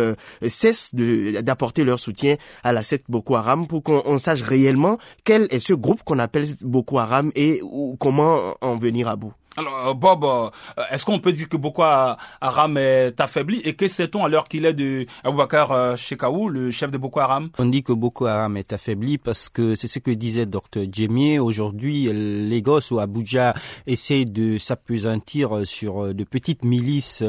cessent 0.47 0.93
d'apporter 0.93 1.83
leur 1.83 1.99
soutien 1.99 2.35
à 2.63 2.71
la 2.71 2.83
secte 2.83 3.05
Boko 3.09 3.35
Haram 3.35 3.67
pour 3.67 3.83
qu'on 3.83 4.17
sache 4.19 4.41
réellement 4.41 4.97
quel 5.23 5.47
est 5.49 5.59
ce 5.59 5.73
groupe 5.73 6.03
qu'on 6.03 6.19
appelle 6.19 6.45
Boko 6.61 6.99
Haram 6.99 7.31
et 7.35 7.61
comment 7.99 8.55
en 8.61 8.77
venir 8.77 9.07
à 9.07 9.15
bout. 9.15 9.33
Alors, 9.59 9.87
euh, 9.87 9.93
Bob, 9.95 10.23
euh, 10.23 10.49
est-ce 10.91 11.03
qu'on 11.03 11.17
peut 11.17 11.31
dire 11.31 11.49
que 11.49 11.57
Boko 11.57 11.81
Haram 11.81 12.77
est 12.77 13.19
affaibli 13.19 13.59
Et 13.63 13.73
que 13.73 13.87
sait-on 13.87 14.23
alors 14.23 14.47
qu'il 14.47 14.67
est 14.67 14.73
de 14.73 15.07
Aboubakar 15.23 15.71
euh, 15.71 15.95
Shekaou, 15.95 16.47
le 16.49 16.69
chef 16.69 16.91
de 16.91 16.99
Boko 16.99 17.21
Haram? 17.21 17.49
On 17.57 17.65
dit 17.65 17.81
que 17.81 17.91
Boko 17.91 18.27
Haram 18.27 18.55
est 18.55 18.71
affaibli 18.71 19.17
parce 19.17 19.49
que 19.49 19.73
c'est 19.73 19.87
ce 19.87 19.97
que 19.97 20.11
disait 20.11 20.45
Dr 20.45 20.83
Djemie. 20.91 21.39
Aujourd'hui, 21.39 22.07
Lagos 22.13 22.91
ou 22.93 22.99
Abuja 22.99 23.55
essaient 23.87 24.25
de 24.25 24.59
s'apesantir 24.59 25.65
sur 25.65 26.13
de 26.13 26.23
petites 26.23 26.63
milices 26.63 27.23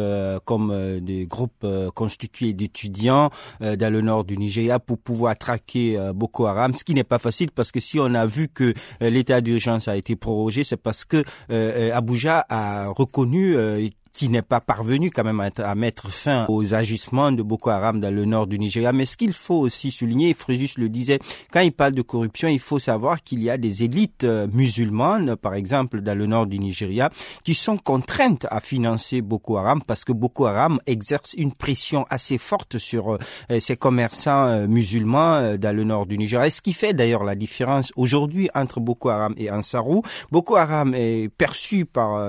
comme 0.44 1.00
des 1.00 1.26
groupes 1.26 1.66
constitués 1.94 2.52
d'étudiants 2.52 3.30
dans 3.60 3.92
le 3.92 4.02
nord 4.02 4.24
du 4.24 4.36
Nigeria 4.36 4.78
pour 4.78 4.98
pouvoir 4.98 5.38
traquer 5.38 5.98
Boko 6.14 6.44
Haram, 6.44 6.74
ce 6.74 6.84
qui 6.84 6.92
n'est 6.92 7.04
pas 7.04 7.18
facile 7.18 7.50
parce 7.54 7.72
que 7.72 7.80
si 7.80 7.98
on 7.98 8.12
a 8.14 8.26
vu 8.26 8.48
que 8.48 8.74
l'état 9.00 9.40
d'urgence 9.40 9.88
a 9.88 9.96
été 9.96 10.14
prorogé, 10.14 10.62
c'est 10.64 10.76
parce 10.76 11.06
que 11.06 11.24
Abuja 11.48 12.17
Abuja 12.18 12.44
a 12.48 12.92
reconnu 12.98 13.56
qui 14.12 14.28
n'est 14.28 14.42
pas 14.42 14.60
parvenu 14.60 15.10
quand 15.10 15.24
même 15.24 15.40
à, 15.40 15.74
mettre 15.74 16.10
fin 16.10 16.46
aux 16.48 16.74
agissements 16.74 17.32
de 17.32 17.42
Boko 17.42 17.70
Haram 17.70 18.00
dans 18.00 18.14
le 18.14 18.24
nord 18.24 18.46
du 18.46 18.58
Nigeria. 18.58 18.92
Mais 18.92 19.06
ce 19.06 19.16
qu'il 19.16 19.32
faut 19.32 19.58
aussi 19.58 19.90
souligner, 19.90 20.34
Fréjus 20.34 20.70
le 20.76 20.88
disait, 20.88 21.18
quand 21.52 21.60
il 21.60 21.72
parle 21.72 21.92
de 21.92 22.02
corruption, 22.02 22.48
il 22.48 22.60
faut 22.60 22.78
savoir 22.78 23.22
qu'il 23.22 23.42
y 23.42 23.50
a 23.50 23.56
des 23.56 23.82
élites 23.82 24.24
euh, 24.24 24.46
musulmanes, 24.52 25.36
par 25.36 25.54
exemple 25.54 26.00
dans 26.00 26.16
le 26.16 26.26
nord 26.26 26.46
du 26.46 26.58
Nigeria, 26.58 27.10
qui 27.44 27.54
sont 27.54 27.76
contraintes 27.76 28.46
à 28.50 28.60
financer 28.60 29.20
Boko 29.20 29.56
Haram 29.56 29.82
parce 29.86 30.04
que 30.04 30.12
Boko 30.12 30.46
Haram 30.46 30.78
exerce 30.86 31.34
une 31.34 31.52
pression 31.52 32.04
assez 32.10 32.38
forte 32.38 32.78
sur 32.78 33.14
euh, 33.14 33.18
ces 33.60 33.76
commerçants 33.76 34.46
euh, 34.46 34.66
musulmans 34.66 35.56
dans 35.56 35.74
le 35.74 35.84
nord 35.84 36.06
du 36.06 36.18
Nigeria. 36.18 36.46
Et 36.46 36.50
ce 36.50 36.62
qui 36.62 36.72
fait 36.72 36.92
d'ailleurs 36.92 37.24
la 37.24 37.34
différence 37.34 37.92
aujourd'hui 37.96 38.48
entre 38.54 38.80
Boko 38.80 39.08
Haram 39.10 39.34
et 39.36 39.50
Ansarou. 39.50 40.02
Boko 40.30 40.56
Haram 40.56 40.94
est 40.94 41.28
perçu 41.28 41.84
par 41.84 42.28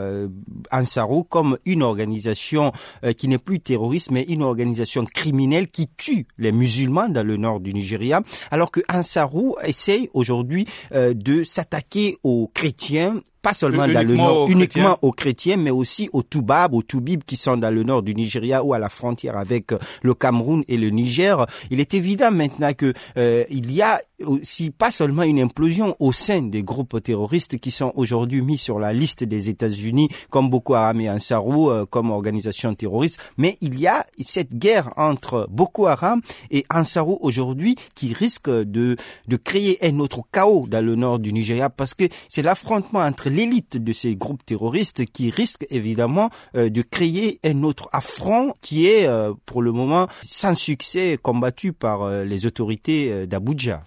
Ansarou 0.72 1.24
comme 1.24 1.58
une 1.66 1.69
une 1.72 1.84
organisation 1.84 2.72
euh, 3.04 3.14
qui 3.14 3.28
n'est 3.28 3.38
plus 3.38 3.60
terroriste, 3.60 4.12
mais 4.12 4.24
une 4.24 4.44
organisation 4.44 5.06
criminelle 5.06 5.68
qui 5.68 5.88
tue 5.98 6.28
les 6.38 6.52
musulmans 6.52 7.10
dans 7.10 7.26
le 7.26 7.38
nord 7.38 7.60
du 7.60 7.74
Nigeria, 7.74 8.22
alors 8.52 8.72
que 8.72 8.82
Ansarou 8.92 9.56
essaye 9.64 10.10
aujourd'hui 10.14 10.66
euh, 10.94 11.14
de 11.14 11.44
s'attaquer 11.44 12.18
aux 12.24 12.50
chrétiens 12.54 13.22
pas 13.42 13.54
seulement 13.54 13.88
dans 13.88 14.06
le 14.06 14.16
nord, 14.16 14.50
uniquement 14.50 14.98
aux 15.02 15.12
chrétiens, 15.12 15.58
mais 15.58 15.70
aussi 15.72 16.10
aux 16.14 16.24
Toubab, 16.24 16.74
aux 16.74 16.82
Toubib 16.82 17.24
qui 17.24 17.38
sont 17.38 17.58
dans 17.58 17.74
le 17.74 17.84
nord 17.84 18.04
du 18.04 18.14
Nigeria 18.16 18.64
ou 18.64 18.74
à 18.74 18.80
la 18.80 18.90
frontière 18.90 19.38
avec 19.38 19.72
euh, 19.72 19.78
le 20.04 20.14
Cameroun 20.14 20.64
et 20.68 20.78
le 20.78 20.90
Niger. 20.90 21.46
Il 21.72 21.80
est 21.80 21.94
évident 21.94 22.32
maintenant 22.32 22.74
que 22.74 22.94
euh, 23.18 23.44
il 23.50 23.72
y 23.72 23.82
a 23.82 24.00
aussi 24.26 24.72
pas 24.72 24.92
seulement 24.92 25.24
une 25.24 25.40
implosion 25.40 25.96
au 26.00 26.12
sein 26.12 26.42
des 26.42 26.64
groupes 26.64 27.02
terroristes 27.02 27.58
qui 27.60 27.72
sont 27.72 27.94
aujourd'hui 27.96 28.42
mis 28.42 28.58
sur 28.58 28.80
la 28.80 28.92
liste 28.92 29.24
des 29.24 29.50
États-Unis 29.50 30.10
comme 30.30 30.50
Boko 30.50 30.74
Haram 30.74 31.00
et 31.00 31.10
Ansarou 31.10 31.70
euh, 31.70 31.86
comme 31.86 32.12
organisation 32.12 32.76
terroriste, 32.76 33.20
mais 33.38 33.58
il 33.62 33.80
y 33.80 33.88
a 33.88 34.06
cette 34.22 34.54
guerre 34.54 34.90
entre 34.98 35.48
Boko 35.50 35.88
Haram 35.88 36.22
et 36.52 36.66
Ansarou 36.74 37.18
aujourd'hui 37.22 37.76
qui 37.96 38.14
risque 38.14 38.50
de 38.50 38.96
de 39.28 39.36
créer 39.38 39.78
un 39.86 40.00
autre 40.00 40.22
chaos 40.32 40.66
dans 40.68 40.84
le 40.84 40.96
nord 40.96 41.20
du 41.20 41.32
Nigeria 41.32 41.70
parce 41.70 41.94
que 41.94 42.06
c'est 42.28 42.42
l'affrontement 42.42 43.00
entre 43.00 43.29
l'élite 43.30 43.78
de 43.78 43.94
ces 43.94 44.16
groupes 44.16 44.46
terroristes 44.46 45.06
qui 45.06 45.30
risquent 45.30 45.66
évidemment 45.70 46.30
euh, 46.56 46.70
de 46.70 46.82
créer 46.82 47.40
un 47.46 47.64
autre 47.64 47.88
affront 47.92 48.54
qui 48.62 48.88
est 48.88 49.08
euh, 49.08 49.34
pour 49.46 49.62
le 49.62 49.72
moment 49.72 50.08
sans 50.26 50.56
succès 50.56 51.18
combattu 51.22 51.74
par 51.74 52.02
euh, 52.04 52.24
les 52.24 52.46
autorités 52.46 53.28
d'Abuja. 53.28 53.84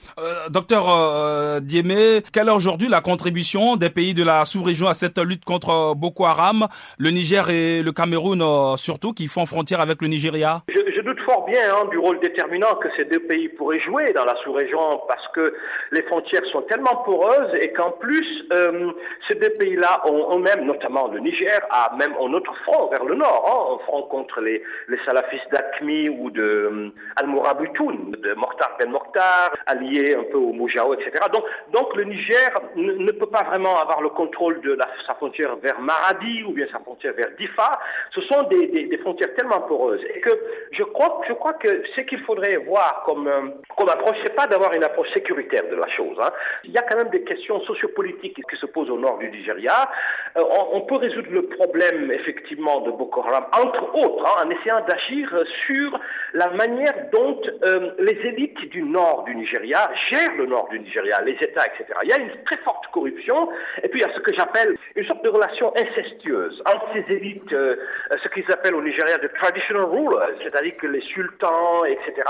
docteur 0.50 1.60
Diémé, 1.60 2.22
quelle 2.32 2.48
est 2.48 2.52
aujourd'hui 2.52 2.88
la 2.88 3.00
contribution 3.00 3.76
des 3.76 3.90
pays 3.90 4.14
de 4.14 4.22
la 4.22 4.44
sous-région 4.44 4.88
à 4.88 4.94
cette 4.94 5.18
lutte 5.18 5.44
contre 5.44 5.94
Boko 5.94 6.24
Haram, 6.24 6.66
le 6.98 7.10
Niger 7.10 7.50
et 7.50 7.82
le 7.82 7.92
Cameroun 7.92 8.42
surtout 8.76 9.12
qui 9.12 9.28
font 9.28 9.46
frontière 9.46 9.80
avec 9.80 10.00
le 10.02 10.08
Nigeria? 10.08 10.62
Doute 11.02 11.20
fort 11.20 11.44
bien 11.44 11.74
hein, 11.74 11.86
du 11.90 11.98
rôle 11.98 12.18
déterminant 12.20 12.74
que 12.76 12.88
ces 12.96 13.04
deux 13.04 13.20
pays 13.20 13.48
pourraient 13.48 13.80
jouer 13.80 14.12
dans 14.12 14.24
la 14.24 14.36
sous-région 14.36 15.02
parce 15.08 15.26
que 15.28 15.54
les 15.90 16.02
frontières 16.02 16.44
sont 16.46 16.62
tellement 16.62 16.96
poreuses 17.04 17.54
et 17.60 17.72
qu'en 17.72 17.90
plus, 17.92 18.44
euh, 18.52 18.90
ces 19.28 19.34
deux 19.34 19.50
pays-là 19.50 20.02
ont 20.06 20.36
eux-mêmes, 20.36 20.64
notamment 20.64 21.08
le 21.08 21.20
Niger, 21.20 21.60
a 21.70 21.94
même 21.96 22.12
un 22.20 22.32
autre 22.32 22.54
front 22.64 22.88
vers 22.88 23.04
le 23.04 23.14
nord, 23.14 23.44
hein, 23.46 23.74
un 23.76 23.84
front 23.86 24.02
contre 24.02 24.40
les, 24.40 24.62
salafistes 25.04 25.50
d'Akmi 25.50 26.08
ou 26.08 26.30
de 26.30 26.42
euh, 26.42 26.88
Al-Mourabutoun, 27.16 28.12
de 28.18 28.34
Mokhtar 28.34 28.76
Ben 28.78 28.90
Mokhtar, 28.90 29.52
allié 29.66 30.14
un 30.14 30.24
peu 30.24 30.38
au 30.38 30.52
Moujao, 30.52 30.94
etc. 30.94 31.24
Donc, 31.72 31.96
le 31.96 32.04
Niger 32.04 32.60
ne 32.76 33.10
peut 33.12 33.26
pas 33.26 33.42
vraiment 33.42 33.78
avoir 33.80 34.00
le 34.02 34.10
contrôle 34.10 34.60
de 34.60 34.78
sa 35.06 35.14
frontière 35.14 35.56
vers 35.56 35.80
Maradi 35.80 36.44
ou 36.44 36.52
bien 36.52 36.66
sa 36.70 36.78
frontière 36.78 37.14
vers 37.14 37.30
Difa. 37.38 37.78
Ce 38.14 38.20
sont 38.22 38.44
des, 38.44 38.66
des, 38.68 38.84
des 38.84 38.98
frontières 38.98 39.34
tellement 39.34 39.60
poreuses 39.62 40.02
et 40.14 40.20
que 40.20 40.30
je 40.72 40.82
je 41.28 41.32
crois 41.34 41.54
que 41.54 41.82
ce 41.94 42.00
qu'il 42.02 42.20
faudrait 42.20 42.56
voir 42.56 43.02
comme, 43.04 43.26
euh, 43.26 43.48
comme 43.76 43.88
approche, 43.88 44.16
c'est 44.22 44.34
pas 44.34 44.46
d'avoir 44.46 44.72
une 44.74 44.84
approche 44.84 45.08
sécuritaire 45.12 45.64
de 45.70 45.76
la 45.76 45.88
chose. 45.88 46.16
Hein. 46.20 46.30
Il 46.64 46.70
y 46.70 46.78
a 46.78 46.82
quand 46.82 46.96
même 46.96 47.10
des 47.10 47.22
questions 47.22 47.60
sociopolitiques 47.62 48.40
qui 48.48 48.56
se 48.56 48.66
posent 48.66 48.90
au 48.90 48.98
nord 48.98 49.18
du 49.18 49.30
Nigeria. 49.30 49.88
Euh, 50.36 50.42
on, 50.72 50.80
peut 50.82 50.96
résoudre 50.96 51.30
le 51.30 51.42
problème, 51.42 52.10
effectivement, 52.10 52.80
de 52.80 52.90
Boko 52.90 53.22
Haram, 53.22 53.46
entre 53.52 53.94
autres, 53.94 54.26
hein, 54.26 54.44
en 54.46 54.50
essayant 54.50 54.80
d'agir 54.86 55.30
sur 55.66 55.98
la 56.34 56.50
manière 56.50 56.94
dont 57.12 57.40
euh, 57.62 57.90
les 57.98 58.18
élites 58.26 58.68
du 58.70 58.82
nord 58.82 59.24
du 59.24 59.34
Nigeria 59.34 59.90
gèrent 60.10 60.34
le 60.36 60.46
nord 60.46 60.68
du 60.70 60.80
Nigeria, 60.80 61.20
les 61.22 61.36
États, 61.40 61.66
etc. 61.66 61.98
Il 62.02 62.08
y 62.08 62.12
a 62.12 62.18
une 62.18 62.30
très 62.44 62.56
forte 62.58 62.86
corruption, 62.92 63.48
et 63.82 63.88
puis 63.88 64.00
il 64.00 64.02
y 64.02 64.10
a 64.10 64.14
ce 64.14 64.20
que 64.20 64.32
j'appelle 64.32 64.76
une 64.96 65.06
sorte 65.06 65.22
de 65.24 65.28
relation 65.28 65.72
incestueuse 65.76 66.62
entre 66.66 66.86
ces 66.92 67.14
élites, 67.14 67.50
ce 67.50 68.28
qu'ils 68.28 68.50
appellent 68.50 68.74
au 68.74 68.82
Nigeria 68.82 69.18
de 69.18 69.28
traditional 69.28 69.84
rulers, 69.84 70.36
c'est-à-dire 70.42 70.72
les 70.86 71.00
sultans, 71.00 71.84
etc., 71.84 72.22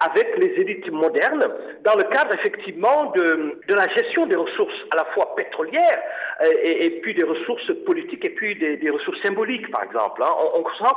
avec 0.00 0.36
les 0.36 0.52
élites 0.60 0.90
modernes, 0.90 1.48
dans 1.82 1.94
le 1.94 2.04
cadre 2.04 2.32
effectivement 2.34 3.12
de, 3.12 3.60
la 3.68 3.88
gestion 3.88 4.26
des 4.26 4.36
ressources 4.36 4.74
à 4.90 4.96
la 4.96 5.04
fois 5.06 5.23
pétrolières 5.34 6.02
euh, 6.40 6.52
et, 6.62 6.86
et 6.86 6.90
puis 7.00 7.14
des 7.14 7.22
ressources 7.22 7.70
politiques 7.86 8.24
et 8.24 8.30
puis 8.30 8.56
des, 8.56 8.76
des 8.76 8.90
ressources 8.90 9.20
symboliques, 9.22 9.70
par 9.70 9.84
exemple. 9.84 10.22
Hein. 10.22 10.32
On, 10.38 10.60
on, 10.60 10.64
sent 10.74 10.94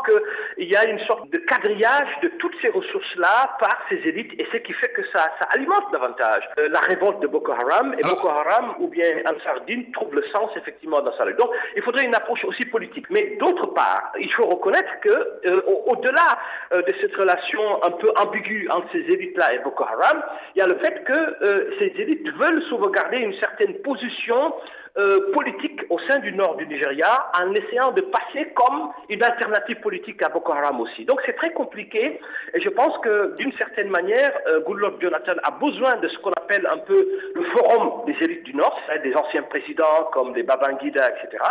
qu'il 0.58 0.67
y 0.67 0.75
a 0.75 0.86
une 0.86 1.00
sorte 1.06 1.29
de 1.29 1.38
quadrillage 1.38 2.08
de 2.24 2.29
toutes 2.39 2.56
ces 2.62 2.70
ressources-là 2.70 3.56
par 3.60 3.77
ces 3.89 3.96
élites 4.08 4.34
et 4.39 4.48
ce 4.51 4.58
qui 4.58 4.74
fait 4.74 4.89
que 4.89 5.03
ça, 5.13 5.32
ça 5.39 5.46
alimente 5.51 5.91
davantage 5.91 6.44
euh, 6.58 6.67
la 6.70 6.79
révolte 6.79 7.20
de 7.20 7.27
Boko 7.27 7.51
Haram 7.51 7.96
et 7.98 8.01
Boko 8.01 8.29
Haram 8.29 8.75
ou 8.79 8.88
bien 8.88 9.17
Ansar 9.25 9.62
Din 9.67 9.84
trouve 9.94 10.15
le 10.15 10.24
sens 10.32 10.50
effectivement 10.56 11.01
dans 11.01 11.15
ça. 11.17 11.25
Donc 11.34 11.51
il 11.75 11.82
faudrait 11.84 12.06
une 12.06 12.15
approche 12.15 12.44
aussi 12.46 12.65
politique. 12.65 13.06
Mais 13.10 13.38
d'autre 13.39 13.67
part, 13.67 14.12
il 14.20 14.32
faut 14.34 14.46
reconnaître 14.46 15.00
que 15.01 15.10
euh, 15.46 15.62
au-delà 15.86 16.39
de 16.72 16.94
cette 17.00 17.15
relation 17.15 17.84
un 17.84 17.91
peu 17.91 18.12
ambiguë 18.15 18.67
entre 18.70 18.88
ces 18.91 19.00
élites-là 19.00 19.53
et 19.53 19.60
Boko 19.60 19.84
Haram, 19.84 20.24
il 20.56 20.60
y 20.60 20.62
a 20.62 20.67
le 20.67 20.75
fait 20.75 21.03
que 21.03 21.70
ces 21.79 21.94
élites 22.01 22.29
veulent 22.34 22.63
sauvegarder 22.70 23.17
une 23.17 23.34
certaine 23.36 23.75
position 23.82 24.26
solution 24.27 24.51
euh, 24.98 25.32
politique 25.34 25.82
au 25.89 26.00
sein 26.08 26.20
du 26.20 26.32
nord 26.34 26.56
du 26.56 26.68
Nigeria 26.68 27.27
en 27.39 27.54
essayant 27.54 27.92
de 27.92 28.01
passer 28.01 28.50
comme 28.56 28.89
une 29.10 29.24
alternative 29.24 29.80
politique 29.80 30.22
à 30.22 30.30
Boko 30.30 30.51
Haram 30.54 30.80
aussi. 30.82 31.06
Donc 31.06 31.22
c'est 31.25 31.36
très 31.36 31.51
compliqué 31.51 32.20
et 32.54 32.62
je 32.62 32.70
pense 32.70 32.98
que 33.00 33.36
d'une 33.38 33.51
certaine 33.54 33.89
manière, 33.89 34.34
euh, 34.48 34.62
Goodluck 34.62 35.01
Jonathan 35.01 35.34
a 35.44 35.51
besoin 35.51 35.98
de 35.98 36.08
ce 36.08 36.18
qu'on 36.20 36.32
appelle 36.32 36.68
un 36.68 36.77
peu 36.80 37.08
le 37.36 37.44
forum 37.46 38.06
des 38.06 38.16
élites 38.24 38.44
du 38.44 38.54
Nord, 38.54 38.80
des 39.04 39.13
anciens 39.16 39.44
présidents 39.44 40.10
comme 40.13 40.34
des 40.34 40.44
Babangida, 40.44 41.10
etc., 41.10 41.44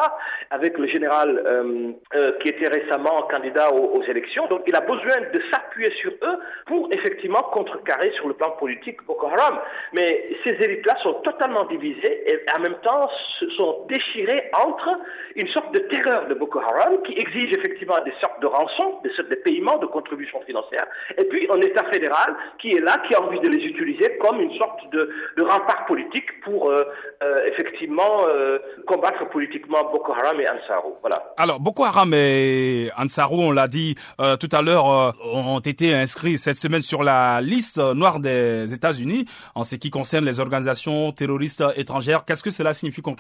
avec 0.51 0.79
le 0.79 0.87
général 0.87 1.43
euh, 1.47 1.93
euh, 2.15 2.33
qui 2.41 2.49
était 2.49 2.69
récemment 2.69 3.23
candidat 3.31 3.73
aux, 3.73 3.99
aux, 3.99 4.03
élections. 4.05 4.47
Donc 4.49 4.63
il 4.67 4.75
a 4.75 4.81
besoin 4.81 5.21
de 5.33 5.41
s'appuyer 5.51 5.91
sur 6.01 6.13
eux 6.23 6.39
pour 6.67 6.89
effectivement 6.93 7.43
contrecarrer 7.45 8.11
sur 8.13 8.29
le 8.29 8.35
plan 8.35 8.51
politique 8.53 9.03
Boko 9.07 9.27
Haram. 9.27 9.59
Mais 9.93 10.29
ces 10.45 10.51
élites-là 10.51 10.97
sont 11.03 11.15
totalement 11.25 11.65
divisées 11.65 12.31
et 12.31 12.41
en 12.57 12.61
même 12.61 12.77
temps 12.83 13.09
sont 13.57 13.87
déchirés 13.89 14.51
entre 14.53 14.89
une 15.35 15.49
sorte 15.49 15.73
de 15.73 15.81
terreur 15.81 16.27
de 16.29 16.35
Boko 16.35 16.61
Haram 16.61 17.03
qui 17.05 17.13
exige 17.19 17.53
effectivement 17.53 18.03
des 18.05 18.13
sortes 18.21 18.41
de 18.41 18.47
rançons, 18.47 19.01
des 19.03 19.11
sortes 19.11 19.29
de 19.29 19.35
paiements, 19.37 19.79
de 19.79 19.87
contributions 19.87 20.41
financières, 20.43 20.87
et 21.17 21.25
puis 21.25 21.47
un 21.51 21.61
État 21.61 21.85
fédéral 21.85 22.35
qui 22.61 22.73
est 22.73 22.81
là, 22.81 23.03
qui 23.07 23.15
a 23.15 23.23
envie 23.23 23.41
de 23.41 23.49
les 23.49 23.63
utiliser 23.65 24.17
comme 24.19 24.41
une 24.41 24.57
sorte 24.57 24.81
de, 24.93 25.11
rempart 25.43 25.87
politique 25.87 26.27
pour 26.43 26.71
euh, 26.71 26.85
euh, 27.23 27.47
effectivement 27.47 28.27
euh, 28.27 28.59
combattre 28.87 29.29
politiquement 29.31 29.85
Boko 29.93 30.13
Haram 30.13 30.41
et 30.41 30.49
Ansarou. 30.49 30.95
Voilà. 31.01 31.23
Alors 31.39 31.61
Boko 31.61 31.85
Haram 31.85 32.13
et 32.15 32.91
Ansarou, 32.99 33.41
on 33.41 33.53
l'a 33.53 33.69
dit 33.69 33.95
tout 34.41 34.49
à 34.51 34.63
l'heure, 34.63 34.87
ont 35.25 35.61
été 35.61 35.95
inscrits 35.95 36.39
cette 36.39 36.57
semaine 36.57 36.83
sur 36.83 37.03
la 37.03 37.41
liste 37.41 37.79
noire 37.79 38.19
des 38.19 38.73
États-Unis 38.73 39.27
en 39.55 39.63
ce 39.63 39.77
qui 39.77 39.91
concerne 39.91 40.25
les 40.25 40.41
organisations 40.41 41.13
terroristes 41.13 41.63
étrangères. 41.77 42.25
Qu'est-ce 42.25 42.43
que 42.43 42.51
cela 42.51 42.75
signifie 42.75 43.03
concrètement? 43.03 43.16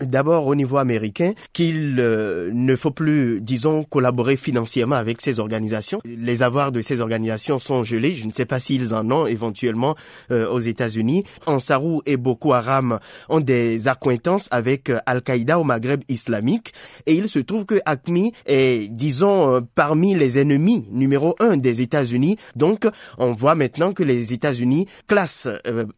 D'abord 0.00 0.46
au 0.46 0.54
niveau 0.54 0.78
américain, 0.78 1.32
qu'il 1.52 1.96
euh, 1.98 2.50
ne 2.52 2.76
faut 2.76 2.90
plus, 2.90 3.40
disons, 3.40 3.84
collaborer 3.84 4.36
financièrement 4.36 4.96
avec 4.96 5.20
ces 5.20 5.40
organisations. 5.40 6.00
Les 6.04 6.42
avoirs 6.42 6.72
de 6.72 6.80
ces 6.80 7.00
organisations 7.00 7.58
sont 7.58 7.84
gelés. 7.84 8.14
Je 8.14 8.26
ne 8.26 8.32
sais 8.32 8.44
pas 8.44 8.60
s'ils 8.60 8.94
en 8.94 9.10
ont 9.10 9.26
éventuellement 9.26 9.94
euh, 10.30 10.48
aux 10.48 10.58
États-Unis. 10.58 11.24
Ansarou 11.46 12.02
et 12.06 12.16
Boko 12.16 12.52
Haram 12.52 12.98
ont 13.28 13.40
des 13.40 13.88
acquaintances 13.88 14.48
avec 14.50 14.90
euh, 14.90 14.98
Al-Qaïda 15.06 15.58
au 15.58 15.64
Maghreb 15.64 16.02
islamique. 16.08 16.72
Et 17.06 17.14
il 17.14 17.28
se 17.28 17.38
trouve 17.38 17.64
que 17.64 17.80
ACMI 17.84 18.32
est, 18.46 18.90
disons, 18.90 19.66
parmi 19.74 20.14
les 20.14 20.38
ennemis 20.38 20.86
numéro 20.90 21.34
un 21.40 21.56
des 21.56 21.82
États-Unis. 21.82 22.36
Donc, 22.56 22.86
on 23.18 23.32
voit 23.32 23.54
maintenant 23.54 23.92
que 23.92 24.02
les 24.02 24.32
États-Unis 24.32 24.86
classent 25.06 25.48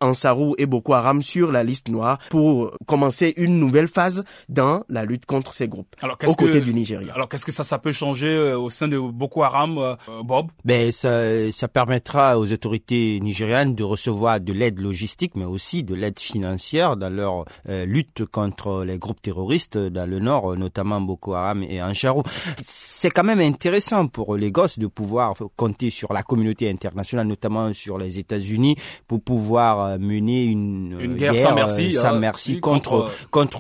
Ansarou 0.01 0.55
et 0.59 0.67
Boko 0.67 0.93
Haram 0.95 1.23
sur 1.23 1.53
la 1.53 1.65
liste 1.65 1.89
noire 1.89 2.19
pour 2.31 2.73
comment 2.87 3.04
commencer 3.05 3.35
une 3.37 3.59
nouvelle 3.59 3.89
phase 3.89 4.25
dans 4.49 4.83
la 4.89 5.05
lutte 5.05 5.27
contre 5.27 5.53
ces 5.53 5.69
groupes 5.69 5.95
alors, 6.01 6.17
aux 6.27 6.35
côtés 6.35 6.63
du 6.63 6.73
Nigeria. 6.73 7.13
Alors 7.13 7.29
qu'est-ce 7.29 7.45
que 7.45 7.53
ça, 7.53 7.63
ça 7.63 7.79
peut 7.79 7.93
changer 7.93 8.29
euh, 8.29 8.59
au 8.59 8.71
sein 8.71 8.89
de 8.89 8.99
Boko 8.99 9.43
Haram, 9.43 9.77
euh, 9.77 9.95
Bob? 10.25 10.47
Ben 10.65 10.91
ça, 10.91 11.53
ça 11.53 11.69
permettra 11.69 12.39
aux 12.39 12.51
autorités 12.51 13.21
nigérianes 13.21 13.75
de 13.75 13.85
recevoir 13.85 14.41
de 14.41 14.55
l'aide 14.55 14.79
logistique, 14.81 15.33
mais 15.35 15.45
aussi 15.45 15.83
de 15.83 15.95
l'aide 15.95 16.19
financière 16.19 16.97
dans 16.97 17.11
leur 17.11 17.45
euh, 17.69 17.85
lutte 17.85 18.25
contre 18.25 18.85
les 18.85 18.99
groupes 18.99 19.21
terroristes 19.21 19.77
dans 19.77 20.09
le 20.09 20.19
nord, 20.19 20.57
notamment 20.57 21.03
Boko 21.03 21.35
Haram 21.35 21.63
et 21.63 21.83
Ancharu. 21.83 22.23
C'est 22.59 23.11
quand 23.11 23.25
même 23.25 23.41
intéressant 23.41 24.07
pour 24.07 24.37
les 24.37 24.51
gosses 24.51 24.79
de 24.79 24.87
pouvoir 24.87 25.35
compter 25.57 25.91
sur 25.91 26.15
la 26.15 26.23
communauté 26.23 26.71
internationale, 26.71 27.27
notamment 27.27 27.75
sur 27.75 27.99
les 27.99 28.19
États-Unis, 28.19 28.77
pour 29.07 29.21
pouvoir 29.23 29.99
mener 29.99 30.45
une, 30.45 30.99
une 30.99 31.17
guerre, 31.17 31.37
sans 31.37 31.55
merci, 31.55 31.93
sans 31.93 32.19
merci 32.19 32.61
contre, 32.61 32.91
contre 32.91 32.94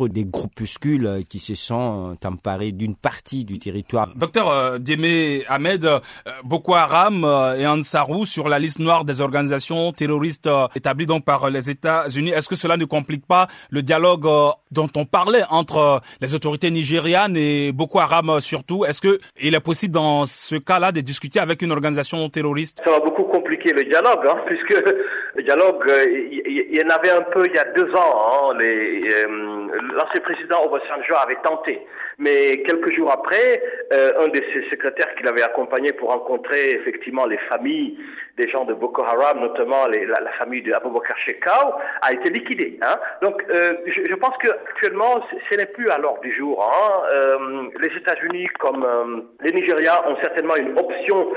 des 0.09 0.25
groupuscules 0.25 1.23
qui 1.29 1.38
se 1.38 1.55
sont 1.55 2.17
emparés 2.25 2.73
d'une 2.73 2.95
partie 2.95 3.45
du 3.45 3.59
territoire. 3.59 4.11
Docteur 4.17 4.50
euh, 4.50 4.79
Ahmed, 5.49 5.85
euh, 5.85 6.00
Boko 6.45 6.75
Haram 6.75 7.25
euh, 7.25 7.57
et 7.57 7.67
Ansarou 7.67 8.26
sur 8.26 8.49
la 8.49 8.59
liste 8.59 8.79
noire 8.79 9.05
des 9.05 9.21
organisations 9.21 9.93
terroristes 9.93 10.47
euh, 10.47 10.67
établies 10.75 11.07
donc 11.07 11.25
par 11.25 11.50
les 11.50 11.71
États-Unis. 11.71 12.31
Est-ce 12.31 12.49
que 12.49 12.57
cela 12.57 12.76
ne 12.76 12.85
complique 12.85 13.26
pas 13.26 13.47
le 13.71 13.83
dialogue 13.83 14.26
dont 14.71 14.88
on 14.97 15.05
parlait 15.05 15.43
entre 15.50 16.00
les 16.21 16.35
autorités 16.35 16.71
nigérianes 16.71 17.37
et 17.37 17.73
Boko 17.73 17.99
Haram 18.00 18.41
surtout? 18.41 18.85
Est-ce 18.85 19.00
que 19.00 19.19
il 19.41 19.55
est 19.55 19.61
possible 19.61 19.95
dans 19.95 20.26
ce 20.26 20.57
cas-là 20.57 20.93
de 20.93 21.00
discuter 21.00 21.41
avec 21.41 21.62
une 21.62 21.73
organisation 21.73 22.29
terroriste? 22.29 22.81
Ça 22.85 22.91
va 22.91 23.00
beaucoup 23.00 23.25
compliquer 23.25 23.73
le 23.73 23.85
dialogue, 23.85 24.21
hein, 24.29 24.37
puisque 24.47 24.75
le 25.37 25.43
dialogue, 25.43 25.85
il 26.07 26.76
y, 26.76 26.83
en 26.85 26.91
avait 26.91 27.11
un 27.11 27.23
peu 27.23 27.47
il 27.47 27.55
y 27.55 27.59
a 27.59 27.64
deux 27.64 27.93
ans. 27.95 28.53
Hein, 28.53 28.59
l'ancien 29.95 30.21
président 30.21 30.64
Obasanjo 30.64 31.14
avait 31.14 31.38
tenté 31.43 31.81
mais 32.19 32.62
quelques 32.62 32.93
jours 32.93 33.11
après, 33.11 33.62
euh, 33.93 34.25
un 34.25 34.29
de 34.29 34.43
ses 34.53 34.69
secrétaires 34.71 35.14
qui 35.17 35.25
l'avait 35.25 35.43
accompagné 35.43 35.93
pour 35.93 36.11
rencontrer 36.11 36.73
effectivement 36.73 37.26
les 37.26 37.38
familles 37.38 37.99
des 38.37 38.49
gens 38.49 38.64
de 38.64 38.75
Boko 38.75 39.03
Haram, 39.03 39.41
notamment 39.41 39.87
la, 39.87 40.33
famille 40.38 40.62
de 40.62 40.73
Bakr 40.73 41.17
Shekau, 41.25 41.75
a 42.03 42.12
été 42.12 42.31
liquidé. 42.31 42.79
Hein. 42.83 42.99
Donc, 43.23 43.45
euh, 43.49 43.75
je, 43.87 44.09
je, 44.09 44.14
pense 44.14 44.37
qu'actuellement, 44.38 45.25
ce 45.49 45.55
n'est 45.55 45.67
plus 45.67 45.88
à 45.91 45.99
l'ordre 45.99 46.21
du 46.21 46.35
jour. 46.35 46.62
Hein. 46.62 47.03
Euh, 47.12 47.69
les 47.81 47.97
États-Unis, 47.97 48.49
comme 48.59 48.85
euh, 48.85 49.21
les 49.41 49.53
Nigérias, 49.53 50.03
ont 50.09 50.17
certainement 50.21 50.57
une 50.57 50.76
option 50.76 51.33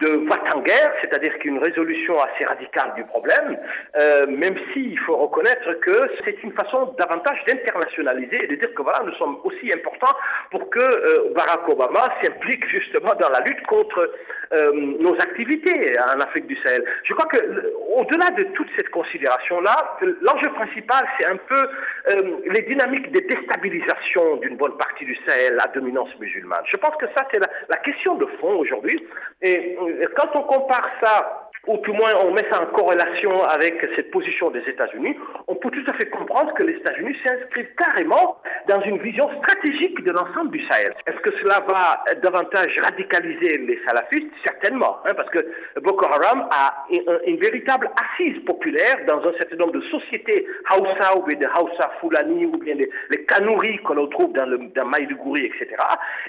de 0.00 0.08
vote 0.28 0.40
en 0.54 0.60
guerre, 0.60 0.92
c'est-à-dire 1.00 1.38
qu'une 1.38 1.58
résolution 1.58 2.20
assez 2.22 2.44
radicale 2.44 2.94
du 2.96 3.04
problème, 3.04 3.58
euh, 3.96 4.26
même 4.26 4.56
s'il 4.72 4.98
faut 5.00 5.16
reconnaître 5.16 5.72
que 5.80 6.10
c'est 6.24 6.42
une 6.42 6.52
façon 6.52 6.94
davantage 6.98 7.38
d'internationaliser 7.46 8.44
et 8.44 8.46
de 8.46 8.56
dire 8.56 8.72
que 8.74 8.82
voilà, 8.82 9.02
nous 9.04 9.12
sommes 9.14 9.38
aussi 9.44 9.72
importants 9.72 10.16
pour 10.50 10.70
que 10.70 10.80
euh, 10.80 11.32
Barack 11.34 11.68
Obama 11.68 12.12
s'implique 12.22 12.66
justement 12.68 13.14
dans 13.14 13.28
la 13.28 13.40
lutte 13.40 13.62
contre 13.66 14.10
euh, 14.52 14.72
nos 14.72 15.14
activités 15.20 15.96
en 16.00 16.20
Afrique 16.20 16.46
du 16.46 16.56
Sahel. 16.56 16.82
Je 17.04 17.12
crois 17.12 17.26
que 17.26 17.38
au-delà 17.94 18.30
de 18.30 18.44
toute 18.54 18.68
cette 18.76 18.88
considération-là, 18.90 19.98
l'enjeu 20.22 20.50
principal, 20.52 21.06
c'est 21.18 21.26
un 21.26 21.36
peu 21.36 21.68
les 22.46 22.62
dynamiques 22.62 23.12
de 23.12 23.20
déstabilisation 23.20 24.36
d'une 24.36 24.56
bonne 24.56 24.76
partie 24.76 25.04
du 25.04 25.16
Sahel 25.26 25.60
à 25.60 25.68
dominance 25.68 26.08
musulmane. 26.18 26.62
Je 26.66 26.76
pense 26.76 26.96
que 26.96 27.06
ça, 27.14 27.26
c'est 27.30 27.38
la, 27.38 27.48
la 27.68 27.76
question 27.76 28.16
de 28.16 28.26
fond 28.40 28.54
aujourd'hui. 28.58 29.04
Et 29.42 29.76
quand 30.16 30.34
on 30.34 30.42
compare 30.42 30.88
ça 31.00 31.39
ou 31.66 31.78
le 31.86 31.92
moins 31.92 32.14
on 32.24 32.32
met 32.32 32.46
ça 32.50 32.62
en 32.62 32.66
corrélation 32.66 33.44
avec 33.44 33.74
cette 33.94 34.10
position 34.10 34.50
des 34.50 34.60
États-Unis, 34.60 35.16
on 35.46 35.54
peut 35.54 35.70
tout 35.70 35.84
à 35.90 35.92
fait 35.94 36.08
comprendre 36.08 36.52
que 36.54 36.62
les 36.62 36.74
États-Unis 36.74 37.16
s'inscrivent 37.22 37.74
carrément 37.76 38.40
dans 38.66 38.80
une 38.82 38.98
vision 38.98 39.28
stratégique 39.38 40.02
de 40.02 40.10
l'ensemble 40.10 40.50
du 40.50 40.66
Sahel. 40.66 40.94
Est-ce 41.06 41.18
que 41.18 41.30
cela 41.38 41.60
va 41.60 42.02
davantage 42.22 42.78
radicaliser 42.82 43.58
les 43.58 43.78
salafistes? 43.84 44.30
Certainement, 44.42 44.98
hein, 45.04 45.12
parce 45.14 45.28
que 45.30 45.46
Boko 45.80 46.06
Haram 46.06 46.48
a 46.50 46.86
une, 46.90 47.36
véritable 47.40 47.90
assise 47.96 48.38
populaire 48.44 48.98
dans 49.06 49.26
un 49.26 49.32
certain 49.38 49.56
nombre 49.56 49.72
de 49.72 49.80
sociétés 49.82 50.46
Hausa 50.70 51.16
ou 51.16 51.22
bien 51.22 51.36
des 51.36 51.46
Hausa 51.46 51.90
Fulani 52.00 52.46
ou 52.46 52.58
bien 52.58 52.74
les, 52.74 52.90
les 53.10 53.24
Kanouris 53.24 53.78
qu'on 53.78 54.00
retrouve 54.00 54.32
dans, 54.32 54.46
le, 54.46 54.58
dans 54.74 54.84
Maïdougouri, 54.84 55.46
etc. 55.46 55.68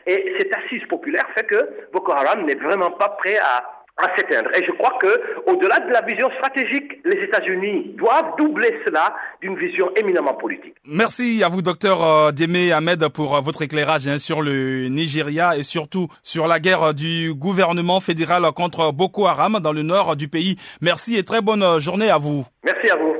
Et 0.05 0.35
cette 0.37 0.53
assise 0.53 0.83
populaire 0.85 1.27
fait 1.35 1.45
que 1.45 1.69
Boko 1.91 2.11
Haram 2.11 2.45
n'est 2.45 2.55
vraiment 2.55 2.91
pas 2.91 3.09
prêt 3.09 3.37
à 3.37 3.80
à 3.97 4.15
s'éteindre. 4.15 4.49
Et 4.55 4.63
je 4.65 4.71
crois 4.71 4.97
que, 4.99 5.21
au-delà 5.45 5.79
de 5.79 5.91
la 5.91 6.01
vision 6.01 6.29
stratégique, 6.37 6.99
les 7.05 7.23
États-Unis 7.23 7.95
doivent 7.97 8.35
doubler 8.37 8.73
cela 8.85 9.13
d'une 9.41 9.57
vision 9.57 9.89
éminemment 9.95 10.33
politique. 10.33 10.75
Merci 10.85 11.43
à 11.43 11.49
vous, 11.49 11.61
docteur 11.61 12.03
euh, 12.05 12.31
Démé 12.31 12.71
Ahmed, 12.71 13.07
pour 13.09 13.35
euh, 13.35 13.41
votre 13.41 13.61
éclairage 13.61 14.07
hein, 14.07 14.17
sur 14.17 14.41
le 14.41 14.87
Nigeria 14.87 15.55
et 15.57 15.63
surtout 15.63 16.07
sur 16.23 16.47
la 16.47 16.59
guerre 16.59 16.93
du 16.93 17.33
gouvernement 17.33 17.99
fédéral 17.99 18.43
contre 18.55 18.91
Boko 18.91 19.27
Haram 19.27 19.59
dans 19.61 19.73
le 19.73 19.83
nord 19.83 20.15
du 20.15 20.27
pays. 20.27 20.55
Merci 20.81 21.17
et 21.17 21.23
très 21.23 21.41
bonne 21.41 21.79
journée 21.79 22.09
à 22.09 22.17
vous. 22.17 22.45
Merci 22.63 22.89
à 22.89 22.95
vous. 22.95 23.15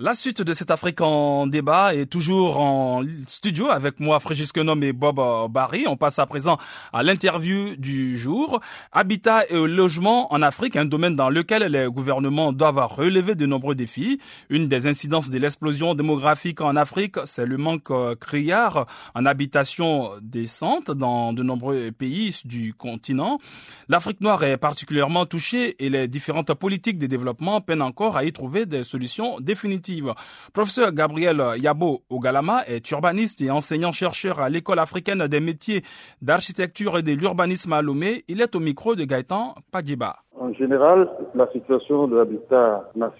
La 0.00 0.14
suite 0.14 0.42
de 0.42 0.54
cet 0.54 0.70
Afrique 0.70 1.00
en 1.00 1.48
débat 1.48 1.92
est 1.92 2.06
toujours 2.06 2.60
en 2.60 3.02
studio 3.26 3.68
avec 3.68 3.98
moi, 3.98 4.20
Frégis 4.20 4.52
Kenom 4.52 4.80
et 4.80 4.92
Bob 4.92 5.16
Barry. 5.50 5.86
On 5.88 5.96
passe 5.96 6.20
à 6.20 6.26
présent 6.26 6.56
à 6.92 7.02
l'interview 7.02 7.74
du 7.74 8.16
jour. 8.16 8.60
Habitat 8.92 9.46
et 9.50 9.56
logement 9.66 10.32
en 10.32 10.40
Afrique, 10.40 10.76
un 10.76 10.84
domaine 10.84 11.16
dans 11.16 11.30
lequel 11.30 11.64
les 11.64 11.88
gouvernements 11.90 12.52
doivent 12.52 12.86
relever 12.88 13.34
de 13.34 13.44
nombreux 13.44 13.74
défis. 13.74 14.20
Une 14.50 14.68
des 14.68 14.86
incidences 14.86 15.30
de 15.30 15.38
l'explosion 15.40 15.96
démographique 15.96 16.60
en 16.60 16.76
Afrique, 16.76 17.16
c'est 17.24 17.44
le 17.44 17.56
manque 17.56 17.90
criard 18.20 18.86
en 19.16 19.26
habitation 19.26 20.12
décente 20.22 20.92
dans 20.92 21.32
de 21.32 21.42
nombreux 21.42 21.90
pays 21.90 22.36
du 22.44 22.72
continent. 22.72 23.40
L'Afrique 23.88 24.20
noire 24.20 24.44
est 24.44 24.58
particulièrement 24.58 25.26
touchée 25.26 25.74
et 25.84 25.90
les 25.90 26.06
différentes 26.06 26.54
politiques 26.54 27.00
de 27.00 27.08
développement 27.08 27.60
peinent 27.60 27.82
encore 27.82 28.16
à 28.16 28.22
y 28.22 28.32
trouver 28.32 28.64
des 28.64 28.84
solutions 28.84 29.40
définitives. 29.40 29.87
Professeur 30.52 30.92
Gabriel 30.92 31.42
Yabo 31.58 32.02
Ogalama 32.10 32.62
est 32.66 32.90
urbaniste 32.90 33.40
et 33.40 33.50
enseignant-chercheur 33.50 34.40
à 34.40 34.48
l'École 34.48 34.78
africaine 34.78 35.26
des 35.26 35.40
métiers 35.40 35.82
d'architecture 36.22 36.98
et 36.98 37.02
de 37.02 37.12
l'urbanisme 37.12 37.72
à 37.72 37.82
Lomé. 37.82 38.24
Il 38.28 38.40
est 38.40 38.54
au 38.54 38.60
micro 38.60 38.94
de 38.94 39.04
Gaëtan 39.04 39.54
Padiba. 39.72 40.16
En 40.40 40.52
général, 40.54 41.08
la 41.34 41.50
situation 41.50 42.06
de 42.06 42.16
l'habitat 42.16 42.90
en 42.98 43.10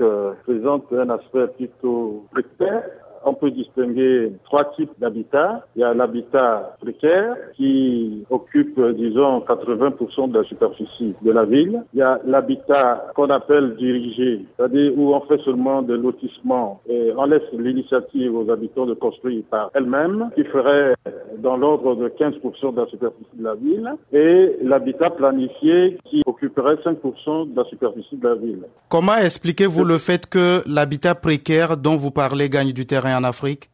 euh, 0.00 0.32
présente 0.44 0.84
un 0.92 1.08
aspect 1.10 1.46
plutôt 1.56 2.26
précaire 2.30 2.84
on 3.26 3.34
peut 3.34 3.50
distinguer 3.50 4.32
trois 4.44 4.72
types 4.76 4.92
d'habitat. 4.98 5.66
Il 5.74 5.80
y 5.80 5.84
a 5.84 5.92
l'habitat 5.92 6.76
précaire 6.80 7.34
qui 7.56 8.24
occupe, 8.30 8.80
disons, 8.96 9.40
80% 9.40 10.30
de 10.30 10.38
la 10.38 10.44
superficie 10.44 11.14
de 11.22 11.32
la 11.32 11.44
ville. 11.44 11.82
Il 11.92 11.98
y 11.98 12.02
a 12.02 12.20
l'habitat 12.24 13.08
qu'on 13.14 13.28
appelle 13.30 13.76
dirigé, 13.76 14.44
c'est-à-dire 14.56 14.92
où 14.96 15.14
on 15.14 15.20
fait 15.22 15.40
seulement 15.44 15.82
des 15.82 15.96
lotissements 15.96 16.80
et 16.88 17.12
on 17.16 17.26
laisse 17.26 17.42
l'initiative 17.52 18.34
aux 18.34 18.50
habitants 18.50 18.86
de 18.86 18.94
construire 18.94 19.42
par 19.50 19.70
elles-mêmes, 19.74 20.30
qui 20.36 20.44
ferait 20.44 20.94
dans 21.38 21.56
l'ordre 21.56 21.96
de 21.96 22.08
15% 22.08 22.74
de 22.74 22.80
la 22.80 22.86
superficie 22.86 23.36
de 23.36 23.44
la 23.44 23.54
ville. 23.54 23.92
Et 24.12 24.56
l'habitat 24.62 25.10
planifié 25.10 25.98
qui 26.04 26.22
occuperait 26.26 26.76
5% 26.76 27.52
de 27.52 27.56
la 27.56 27.64
superficie 27.64 28.16
de 28.16 28.28
la 28.28 28.34
ville. 28.34 28.62
Comment 28.88 29.16
expliquez-vous 29.16 29.84
le 29.84 29.98
fait 29.98 30.26
que 30.26 30.62
l'habitat 30.68 31.14
précaire 31.14 31.76
dont 31.76 31.96
vous 31.96 32.10
parlez 32.10 32.48
gagne 32.48 32.72
du 32.72 32.86
terrain 32.86 33.15
Afrique? 33.24 33.70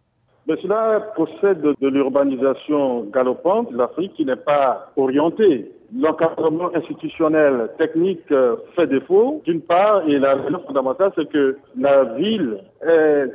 Mais 0.49 0.57
cela 0.61 1.01
procède 1.15 1.63
de 1.63 1.89
l'urbanisation 1.89 3.05
galopante 3.05 3.71
l'Afrique 3.73 4.19
n'est 4.19 4.37
pas 4.37 4.91
orientée. 4.97 5.71
L'encadrement 5.95 6.75
institutionnel 6.75 7.69
technique 7.79 8.25
euh, 8.33 8.57
fait 8.75 8.87
défaut, 8.87 9.43
d'une 9.45 9.61
part, 9.61 10.09
et 10.09 10.19
la 10.19 10.35
raison 10.35 10.59
fondamentale, 10.67 11.13
c'est 11.15 11.29
que 11.29 11.59
la 11.79 12.05
ville 12.15 12.59
est 12.81 13.27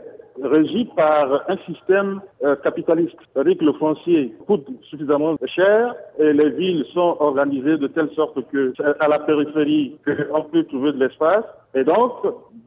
régie 0.43 0.85
par 0.95 1.43
un 1.49 1.57
système 1.65 2.21
euh, 2.43 2.55
capitaliste. 2.57 3.15
C'est-à-dire 3.33 3.57
que 3.57 3.65
le 3.65 3.73
foncier 3.73 4.33
coûte 4.45 4.67
suffisamment 4.89 5.35
cher 5.45 5.95
et 6.19 6.33
les 6.33 6.49
villes 6.51 6.85
sont 6.93 7.17
organisées 7.19 7.77
de 7.77 7.87
telle 7.87 8.09
sorte 8.15 8.39
que 8.51 8.73
à 8.99 9.07
la 9.07 9.19
périphérie, 9.19 9.97
on 10.33 10.43
peut 10.43 10.63
trouver 10.65 10.93
de 10.93 10.99
l'espace. 10.99 11.45
Et 11.73 11.83
donc, 11.83 12.11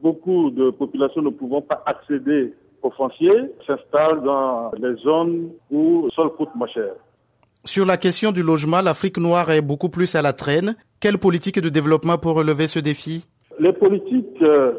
beaucoup 0.01 0.51
de 0.51 0.69
populations 0.71 1.21
ne 1.21 1.29
pouvant 1.29 1.61
pas 1.61 1.83
accéder 1.85 2.53
aux 2.83 2.91
fonciers 2.91 3.51
s'installent 3.65 4.23
dans 4.23 4.71
les 4.77 4.95
zones 4.95 5.49
où 5.69 6.03
le 6.05 6.11
sol 6.11 6.29
coûte 6.37 6.49
moins 6.55 6.67
cher. 6.67 6.93
Sur 7.63 7.85
la 7.85 7.97
question 7.97 8.31
du 8.31 8.41
logement, 8.41 8.81
l'Afrique 8.81 9.17
noire 9.17 9.51
est 9.51 9.61
beaucoup 9.61 9.89
plus 9.89 10.15
à 10.15 10.21
la 10.21 10.33
traîne. 10.33 10.75
Quelle 10.99 11.19
politique 11.19 11.59
de 11.59 11.69
développement 11.69 12.17
pour 12.17 12.33
relever 12.33 12.67
ce 12.67 12.79
défi? 12.79 13.27
Les 13.59 13.73
politiques 13.73 14.41
euh, 14.41 14.71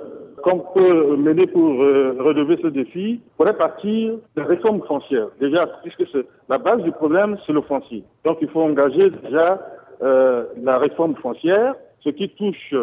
qu'on 0.43 0.59
peut 0.75 1.17
mener 1.17 1.47
pour 1.47 1.83
euh, 1.83 2.17
relever 2.19 2.59
ce 2.61 2.67
défi 2.67 3.21
pourraient 3.37 3.57
partir 3.57 4.15
des 4.37 4.43
réformes 4.43 4.83
foncières. 4.87 5.29
Déjà, 5.41 5.69
puisque 5.85 6.03
la 6.49 6.59
base 6.59 6.83
du 6.83 6.91
problème, 6.91 7.39
c'est 7.47 7.53
le 7.53 7.63
foncier. 7.63 8.03
Donc 8.25 8.39
il 8.43 8.49
faut 8.49 8.63
engager 8.63 9.11
déjà 9.11 9.61
euh, 10.03 10.45
la 10.61 10.79
réforme 10.79 11.15
foncière, 11.17 11.75
ce 12.01 12.11
qui 12.11 12.29
touche 12.31 12.75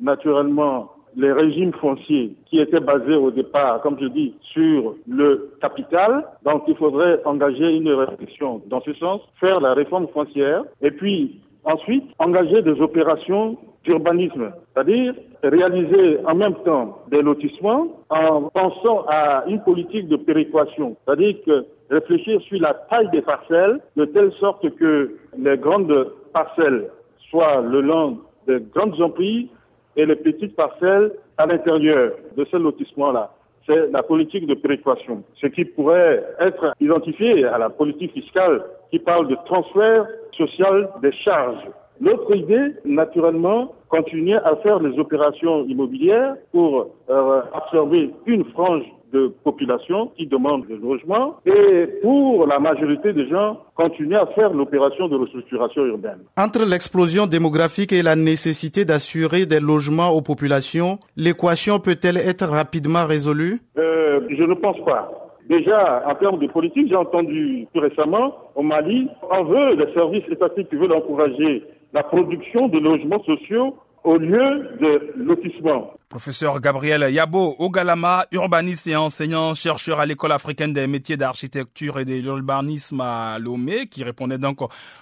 naturellement 0.00 0.90
les 1.16 1.32
régimes 1.32 1.72
fonciers 1.74 2.34
qui 2.46 2.60
étaient 2.60 2.80
basés 2.80 3.14
au 3.14 3.30
départ, 3.30 3.80
comme 3.80 3.96
je 4.00 4.06
dis, 4.06 4.34
sur 4.52 4.94
le 5.08 5.50
capital. 5.60 6.24
Donc 6.44 6.64
il 6.68 6.76
faudrait 6.76 7.20
engager 7.24 7.76
une 7.76 7.90
réflexion 7.90 8.62
dans 8.66 8.80
ce 8.82 8.92
sens, 8.94 9.20
faire 9.40 9.60
la 9.60 9.74
réforme 9.74 10.08
foncière 10.08 10.64
et 10.82 10.90
puis 10.90 11.40
ensuite 11.64 12.04
engager 12.18 12.62
des 12.62 12.80
opérations 12.80 13.56
d'urbanisme, 13.84 14.50
c'est-à-dire 14.72 15.14
réaliser 15.42 16.18
en 16.26 16.34
même 16.34 16.54
temps 16.64 16.98
des 17.10 17.20
lotissements 17.20 17.88
en 18.08 18.42
pensant 18.44 19.04
à 19.08 19.44
une 19.46 19.60
politique 19.62 20.08
de 20.08 20.16
péréquation, 20.16 20.96
c'est-à-dire 21.04 21.36
que 21.44 21.66
réfléchir 21.90 22.40
sur 22.42 22.60
la 22.60 22.74
taille 22.90 23.10
des 23.10 23.20
parcelles 23.20 23.80
de 23.96 24.06
telle 24.06 24.32
sorte 24.40 24.68
que 24.76 25.16
les 25.38 25.58
grandes 25.58 26.08
parcelles 26.32 26.88
soient 27.30 27.60
le 27.60 27.82
long 27.82 28.18
des 28.46 28.60
grandes 28.74 29.00
emprises 29.00 29.48
et 29.96 30.06
les 30.06 30.16
petites 30.16 30.56
parcelles 30.56 31.12
à 31.38 31.46
l'intérieur 31.46 32.12
de 32.36 32.44
ce 32.44 32.56
lotissement-là. 32.56 33.30
C'est 33.66 33.90
la 33.90 34.02
politique 34.02 34.46
de 34.46 34.54
péréquation, 34.54 35.22
ce 35.40 35.46
qui 35.46 35.64
pourrait 35.64 36.22
être 36.38 36.74
identifié 36.80 37.44
à 37.46 37.58
la 37.58 37.70
politique 37.70 38.12
fiscale 38.12 38.62
qui 38.90 38.98
parle 38.98 39.28
de 39.28 39.36
transfert 39.46 40.06
social 40.36 40.90
des 41.00 41.12
charges. 41.12 41.66
L'autre 42.00 42.34
idée, 42.36 42.72
naturellement, 42.84 43.72
continuer 43.88 44.36
à 44.36 44.56
faire 44.56 44.80
les 44.80 44.98
opérations 44.98 45.64
immobilières 45.64 46.34
pour 46.52 46.88
euh, 47.08 47.40
absorber 47.54 48.10
une 48.26 48.44
frange 48.46 48.84
de 49.14 49.32
population 49.48 50.00
qui 50.16 50.26
demande 50.26 50.62
le 50.68 50.76
logement 50.76 51.36
et 51.46 51.86
pour 52.02 52.46
la 52.46 52.58
majorité 52.58 53.12
des 53.12 53.26
gens, 53.28 53.58
continuer 53.74 54.16
à 54.16 54.26
faire 54.36 54.52
l'opération 54.52 55.08
de 55.08 55.16
restructuration 55.16 55.82
urbaine. 55.86 56.20
Entre 56.36 56.62
l'explosion 56.68 57.26
démographique 57.26 57.92
et 57.92 58.02
la 58.02 58.16
nécessité 58.16 58.84
d'assurer 58.84 59.46
des 59.46 59.60
logements 59.60 60.10
aux 60.10 60.22
populations, 60.22 60.98
l'équation 61.16 61.78
peut-elle 61.78 62.16
être 62.16 62.46
rapidement 62.46 63.04
résolue? 63.06 63.56
Euh, 63.78 64.20
Je 64.38 64.44
ne 64.44 64.54
pense 64.54 64.80
pas. 64.84 65.02
Déjà, 65.48 66.02
en 66.06 66.14
termes 66.14 66.38
de 66.38 66.46
politique, 66.46 66.88
j'ai 66.88 66.96
entendu 66.96 67.66
plus 67.72 67.80
récemment 67.88 68.34
au 68.54 68.62
Mali, 68.62 69.08
on 69.30 69.44
veut 69.44 69.74
les 69.74 69.92
services 69.92 70.24
étatiques 70.30 70.70
qui 70.70 70.76
veulent 70.76 70.92
encourager 71.02 71.62
la 71.92 72.02
production 72.02 72.68
de 72.68 72.78
logements 72.78 73.22
sociaux 73.24 73.74
au 74.04 74.18
lieu 74.18 74.68
de 74.80 75.12
lotissement. 75.16 75.94
Professeur 76.10 76.60
Gabriel 76.60 77.12
Yabo 77.12 77.56
Ogalama, 77.58 78.26
urbaniste 78.30 78.86
et 78.86 78.94
enseignant 78.94 79.54
chercheur 79.54 79.98
à 79.98 80.06
l'école 80.06 80.30
africaine 80.30 80.72
des 80.72 80.86
métiers 80.86 81.16
d'architecture 81.16 81.98
et 81.98 82.04
de 82.04 82.14
l'urbanisme 82.14 83.00
à 83.00 83.38
Lomé, 83.40 83.88
qui 83.88 84.04
répondait 84.04 84.38
donc 84.38 84.60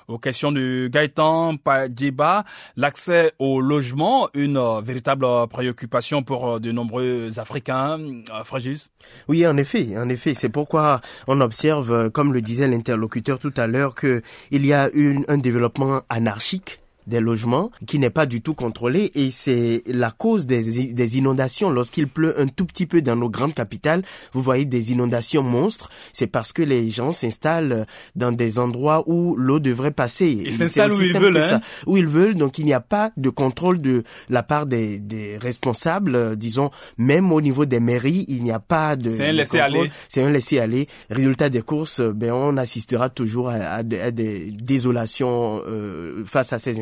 aux 0.09 0.19
questions 0.19 0.53
de 0.53 0.89
Gaëtan 0.91 1.57
Padjeba. 1.57 2.45
L'accès 2.77 3.33
au 3.39 3.61
logement, 3.61 4.31
une 4.33 4.59
véritable 4.83 5.27
préoccupation 5.51 6.23
pour 6.23 6.61
de 6.61 6.73
nombreux 6.73 7.39
Africains. 7.39 7.99
Fréjus 8.45 8.89
Oui, 9.29 9.47
en 9.47 9.57
effet, 9.59 9.99
en 9.99 10.09
effet. 10.09 10.33
C'est 10.33 10.49
pourquoi 10.49 11.01
on 11.27 11.41
observe, 11.43 12.09
comme 12.11 12.33
le 12.33 12.41
disait 12.41 12.69
l'interlocuteur 12.69 13.39
tout 13.39 13.53
à 13.57 13.67
l'heure, 13.67 13.95
qu'il 13.95 14.23
y 14.67 14.73
a 14.73 14.89
une, 14.95 15.27
un 15.29 15.37
développement 15.39 16.01
anarchique 16.09 16.82
des 17.07 17.21
logements 17.21 17.71
qui 17.87 17.99
n'est 17.99 18.11
pas 18.11 18.27
du 18.27 18.43
tout 18.43 18.55
contrôlé 18.55 19.11
et 19.15 19.31
c'est 19.31 19.83
la 19.87 20.11
cause 20.11 20.47
des, 20.47 20.93
des 20.93 21.19
inondations. 21.19 21.71
Lorsqu'il 21.71 22.09
pleut 22.09 22.39
un 22.41 22.47
tout 22.47 22.65
petit 22.65 22.87
peu 22.87 23.03
dans 23.03 23.17
nos 23.17 23.29
grandes 23.29 23.55
capitales, 23.55 24.03
vous 24.33 24.43
voyez 24.43 24.65
des 24.65 24.93
inondations 24.93 25.43
monstres. 25.43 25.91
C'est 26.13 26.27
parce 26.27 26.53
que 26.53 26.63
les 26.63 26.91
gens 26.91 27.13
s'installent 27.13 27.87
dans 28.17 28.33
des 28.33 28.59
endroits 28.59 29.05
où 29.07 29.37
l'eau 29.37 29.59
devrait 29.59 29.91
passer. 29.91 30.43
Ils 30.45 30.53
s'installent 30.53 30.93
où 30.93 31.01
ils 31.01 31.13
veulent, 31.17 31.37
hein? 31.37 31.61
Où 31.87 31.97
ils 31.97 32.07
veulent. 32.07 32.35
Donc 32.35 32.59
il 32.59 32.65
n'y 32.65 32.73
a 32.73 32.81
pas 32.81 33.11
de 33.17 33.31
contrôle 33.31 33.81
de 33.81 34.05
la 34.29 34.43
part 34.43 34.67
des, 34.67 34.99
des 34.99 35.39
responsables. 35.39 36.37
Disons, 36.37 36.71
même 36.99 37.33
au 37.33 37.41
niveau 37.41 37.65
des 37.65 37.81
mairies, 37.81 38.25
il 38.29 38.45
n'y 38.45 38.53
a 38.53 38.61
pas 38.61 38.97
de. 38.97 39.11
C'est 39.11 39.29
un 39.29 39.33
laisser 39.33 39.59
aller. 39.61 39.91
C'est 40.09 40.23
un 40.23 40.31
laisser 40.31 40.59
aller. 40.59 40.87
Résultat 41.11 41.49
des 41.49 41.63
courses, 41.63 42.01
ben 42.01 42.33
on 42.33 42.57
assistera 42.57 43.09
toujours 43.11 43.49
à, 43.49 43.55
à, 43.55 43.83
des 43.83 44.51
désolations 44.51 45.63
euh, 45.67 46.25
face 46.27 46.53
à 46.53 46.59
ces 46.59 46.81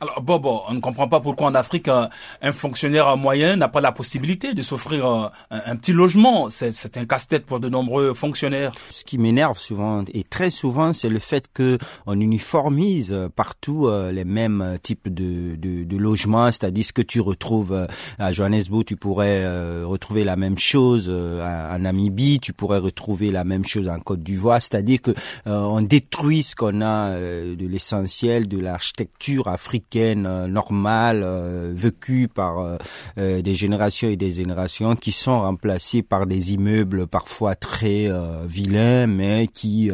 alors 0.00 0.20
Bobo, 0.22 0.62
on 0.68 0.74
ne 0.74 0.80
comprend 0.80 1.08
pas 1.08 1.20
pourquoi 1.20 1.46
en 1.48 1.54
Afrique 1.54 1.88
un, 1.88 2.08
fonctionnaire 2.52 3.16
moyen 3.16 3.56
n'a 3.56 3.68
pas 3.68 3.80
la 3.80 3.92
possibilité 3.92 4.54
de 4.54 4.62
s'offrir 4.62 5.06
un, 5.06 5.30
un, 5.50 5.76
petit 5.76 5.92
logement. 5.92 6.50
C'est 6.50 6.96
un 6.96 7.04
casse-tête 7.04 7.46
pour 7.46 7.60
de 7.60 7.68
nombreux 7.68 8.14
fonctionnaires. 8.14 8.74
Ce 8.90 9.04
qui 9.04 9.18
m'énerve 9.18 9.58
souvent 9.58 10.04
et 10.12 10.24
très 10.24 10.50
souvent, 10.50 10.92
c'est 10.92 11.08
le 11.08 11.18
fait 11.18 11.46
que 11.52 11.78
on 12.06 12.18
uniformise 12.20 13.16
partout 13.36 13.86
euh, 13.86 14.12
les 14.12 14.24
mêmes 14.24 14.78
types 14.82 15.08
de, 15.08 15.56
de, 15.56 15.84
de 15.84 15.96
logements, 15.96 16.46
c'est-à-dire 16.46 16.84
ce 16.84 16.92
que 16.92 17.02
tu 17.02 17.20
retrouves 17.20 17.72
euh, 17.72 17.86
à 18.18 18.32
Johannesburg, 18.32 18.84
tu 18.84 18.96
pourrais 18.96 19.42
euh, 19.44 19.84
retrouver 19.86 20.24
la 20.24 20.36
même 20.36 20.58
chose 20.58 21.08
en 21.08 21.78
Namibie, 21.78 22.40
tu 22.40 22.52
pourrais 22.52 22.78
retrouver 22.78 23.30
la 23.30 23.44
même 23.44 23.64
chose 23.64 23.88
en 23.88 23.98
Côte 24.00 24.22
d'Ivoire, 24.22 24.60
c'est-à-dire 24.60 25.00
que 25.00 25.12
on 25.46 25.80
détruit 25.80 26.42
ce 26.42 26.54
qu'on 26.56 26.80
a 26.80 27.18
de 27.18 27.66
l'essentiel 27.66 28.48
de 28.48 28.58
l'architecture 28.58 29.43
africaine 29.48 30.26
euh, 30.26 30.46
normale 30.46 31.22
euh, 31.24 31.72
vécue 31.74 32.28
par 32.28 32.58
euh, 33.16 33.42
des 33.42 33.54
générations 33.54 34.08
et 34.08 34.16
des 34.16 34.32
générations 34.32 34.96
qui 34.96 35.12
sont 35.12 35.40
remplacées 35.40 36.02
par 36.02 36.26
des 36.26 36.52
immeubles 36.52 37.06
parfois 37.06 37.54
très 37.54 38.10
vilains 38.46 39.06
mais 39.06 39.46
qui 39.46 39.90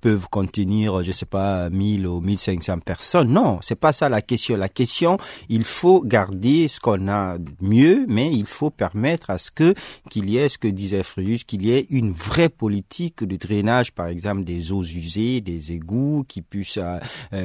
peuvent 0.00 0.26
contenir 0.30 1.02
je 1.02 1.12
sais 1.12 1.26
pas 1.26 1.70
1000 1.70 2.06
ou 2.06 2.20
1500 2.20 2.78
personnes. 2.80 3.28
Non, 3.28 3.58
c'est 3.62 3.78
pas 3.78 3.92
ça 3.92 4.08
la 4.08 4.22
question. 4.22 4.56
La 4.56 4.68
question, 4.68 5.18
il 5.48 5.64
faut 5.64 6.00
garder 6.00 6.68
ce 6.68 6.80
qu'on 6.80 7.08
a 7.08 7.36
mieux 7.60 8.06
mais 8.08 8.32
il 8.32 8.46
faut 8.46 8.70
permettre 8.70 9.30
à 9.30 9.38
ce 9.38 9.50
que 9.50 9.74
qu'il 10.10 10.30
y 10.30 10.38
ait 10.38 10.48
ce 10.48 10.58
que 10.58 10.68
disait 10.68 11.02
Fréjus 11.02 11.44
qu'il 11.46 11.64
y 11.64 11.72
ait 11.72 11.86
une 11.90 12.10
vraie 12.12 12.48
politique 12.48 13.24
de 13.24 13.36
drainage 13.36 13.92
par 13.92 14.08
exemple 14.08 14.44
des 14.44 14.72
eaux 14.72 14.84
usées, 14.84 15.40
des 15.40 15.72
égouts 15.72 16.24
qui 16.26 16.42
puissent 16.42 16.80